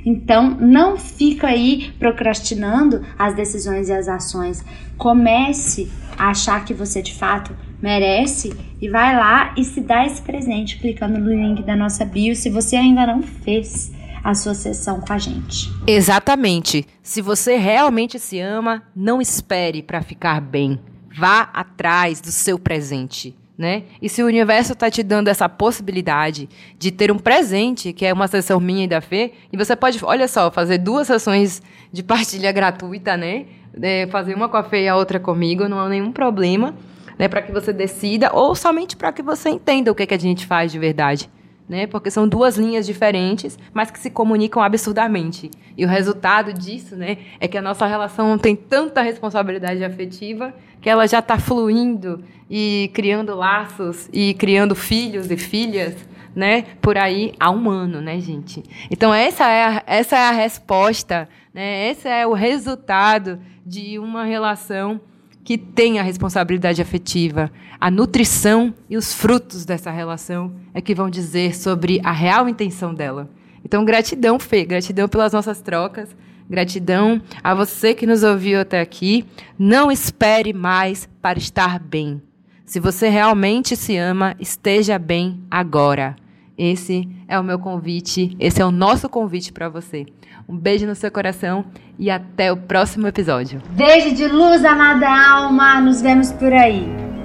Então, 0.07 0.51
não 0.51 0.97
fica 0.97 1.49
aí 1.49 1.93
procrastinando 1.99 3.05
as 3.19 3.35
decisões 3.35 3.89
e 3.89 3.93
as 3.93 4.07
ações. 4.07 4.65
Comece 4.97 5.91
a 6.17 6.29
achar 6.29 6.65
que 6.65 6.73
você 6.73 7.03
de 7.03 7.13
fato 7.13 7.53
merece 7.83 8.57
e 8.81 8.89
vai 8.89 9.17
lá 9.17 9.53
e 9.57 9.65
se 9.65 9.81
dá 9.81 10.07
esse 10.07 10.23
presente 10.23 10.79
clicando 10.79 11.19
no 11.19 11.29
link 11.29 11.61
da 11.65 11.75
nossa 11.75 12.05
bio 12.05 12.37
se 12.37 12.49
você 12.49 12.77
ainda 12.77 13.05
não 13.05 13.21
fez 13.21 13.93
a 14.23 14.33
sua 14.33 14.55
sessão 14.55 15.01
com 15.01 15.13
a 15.13 15.19
gente. 15.19 15.69
Exatamente. 15.89 16.87
Se 17.03 17.21
você 17.21 17.57
realmente 17.57 18.17
se 18.19 18.39
ama, 18.39 18.85
não 18.95 19.21
espere 19.21 19.83
para 19.83 20.03
ficar 20.03 20.41
bem. 20.41 20.81
Vá 21.19 21.51
atrás 21.53 22.21
do 22.21 22.31
seu 22.31 22.59
presente 22.59 23.35
né? 23.59 23.85
E 24.03 24.09
se 24.09 24.23
o 24.23 24.27
universo 24.27 24.75
está 24.75 24.91
te 24.91 25.03
dando 25.03 25.29
essa 25.29 25.49
possibilidade 25.49 26.49
de 26.79 26.91
ter 26.91 27.11
um 27.11 27.19
presente, 27.19 27.93
que 27.93 28.05
é 28.05 28.13
uma 28.13 28.29
sessão 28.29 28.61
minha 28.61 28.85
e 28.85 28.89
da 28.89 29.01
Fê, 29.01 29.33
e 29.53 29.57
você 29.57 29.75
pode, 29.75 29.99
olha 30.05 30.29
só, 30.29 30.51
fazer 30.51 30.79
duas 30.79 31.07
sessões 31.07 31.63
de 31.93 32.03
partilha 32.03 32.53
gratuita, 32.53 33.17
né? 33.17 33.47
É, 33.81 34.07
fazer 34.09 34.35
uma 34.35 34.49
com 34.49 34.57
a 34.57 34.63
Fê 34.63 34.85
e 34.85 34.89
a 34.89 34.97
outra 34.97 35.19
comigo, 35.19 35.69
não 35.69 35.79
há 35.79 35.89
nenhum 35.89 36.13
problema, 36.13 36.75
né? 37.19 37.29
Para 37.29 37.43
que 37.43 37.53
você 37.53 37.73
decida, 37.73 38.31
ou 38.33 38.55
somente 38.55 38.97
para 38.97 39.13
que 39.13 39.23
você 39.23 39.49
entenda 39.49 39.91
o 39.91 39.95
que, 39.95 40.07
que 40.07 40.15
a 40.15 40.19
gente 40.19 40.47
faz 40.47 40.71
de 40.71 40.79
verdade. 40.79 41.31
Né? 41.69 41.87
Porque 41.87 42.11
são 42.11 42.29
duas 42.29 42.57
linhas 42.57 42.87
diferentes, 42.87 43.59
mas 43.75 43.91
que 43.91 43.99
se 43.99 44.09
comunicam 44.09 44.63
absurdamente. 44.63 45.51
E 45.77 45.85
o 45.85 45.89
resultado 45.89 46.53
disso, 46.53 46.95
né, 46.95 47.19
é 47.41 47.49
que 47.49 47.59
a 47.59 47.63
nossa 47.63 47.87
relação 47.87 48.39
tem 48.39 48.55
tanta 48.55 49.03
responsabilidade 49.03 49.83
afetiva 49.85 50.55
que 50.81 50.89
ela 50.89 51.09
já 51.09 51.19
está 51.19 51.39
fluindo 51.39 52.23
e 52.49 52.91
criando 52.95 53.35
laços 53.35 54.09
e 54.13 54.35
criando 54.35 54.77
filhos 54.77 55.29
e 55.31 55.37
filhas, 55.37 55.97
né, 56.37 56.63
por 56.81 56.97
aí 56.97 57.33
há 57.41 57.51
um 57.51 57.69
ano, 57.69 58.01
né, 58.01 58.21
gente? 58.21 58.63
Então 58.89 59.13
essa 59.13 59.49
é 59.49 59.65
a, 59.65 59.83
essa 59.87 60.17
é 60.17 60.29
a 60.29 60.31
resposta, 60.31 61.29
né? 61.53 61.89
Esse 61.91 62.07
é 62.07 62.27
o 62.27 62.35
resultado 62.35 63.41
de 63.65 63.99
uma 63.99 64.25
relação 64.25 65.01
que 65.47 65.57
tem 65.57 66.01
a 66.01 66.03
responsabilidade 66.03 66.83
afetiva. 66.83 67.53
A 67.81 67.89
nutrição 67.89 68.75
e 68.91 68.97
os 68.97 69.15
frutos 69.15 69.65
dessa 69.65 69.93
relação 69.93 70.53
é 70.75 70.81
que 70.81 70.93
vão 70.93 71.09
dizer 71.09 71.55
sobre 71.55 72.01
a 72.03 72.11
real 72.11 72.49
intenção 72.49 72.93
dela. 72.93 73.31
Então, 73.65 73.85
gratidão, 73.85 74.41
Fê, 74.41 74.65
gratidão 74.65 75.07
pelas 75.09 75.33
nossas 75.33 75.63
trocas, 75.63 76.17
gratidão 76.51 77.23
a 77.45 77.55
você 77.55 77.95
que 77.95 78.09
nos 78.09 78.25
ouviu 78.25 78.61
até 78.61 78.81
aqui. 78.81 79.25
Não 79.57 79.89
espere 79.89 80.53
mais 80.53 81.09
para 81.23 81.39
estar 81.39 81.79
bem. 81.79 82.21
Se 82.65 82.81
você 82.81 83.09
realmente 83.09 83.77
se 83.77 83.97
ama, 83.97 84.35
esteja 84.41 84.99
bem 84.99 85.41
agora. 85.49 86.17
Esse 86.59 87.09
é 87.29 87.39
o 87.39 87.45
meu 87.45 87.59
convite, 87.59 88.37
esse 88.41 88.63
é 88.63 88.65
o 88.65 88.71
nosso 88.71 89.09
convite 89.09 89.53
para 89.53 89.69
você. 89.69 90.07
Um 90.49 90.57
beijo 90.57 90.87
no 90.87 90.95
seu 90.95 91.11
coração 91.11 91.65
e 91.99 92.11
até 92.11 92.53
o 92.53 92.57
próximo 92.57 93.07
episódio. 93.07 93.61
Beijo 93.71 94.15
de 94.15 94.27
luz, 94.27 94.65
amada 94.65 95.09
alma. 95.09 95.81
Nos 95.81 96.01
vemos 96.01 96.33
por 96.33 96.53
aí. 96.53 97.16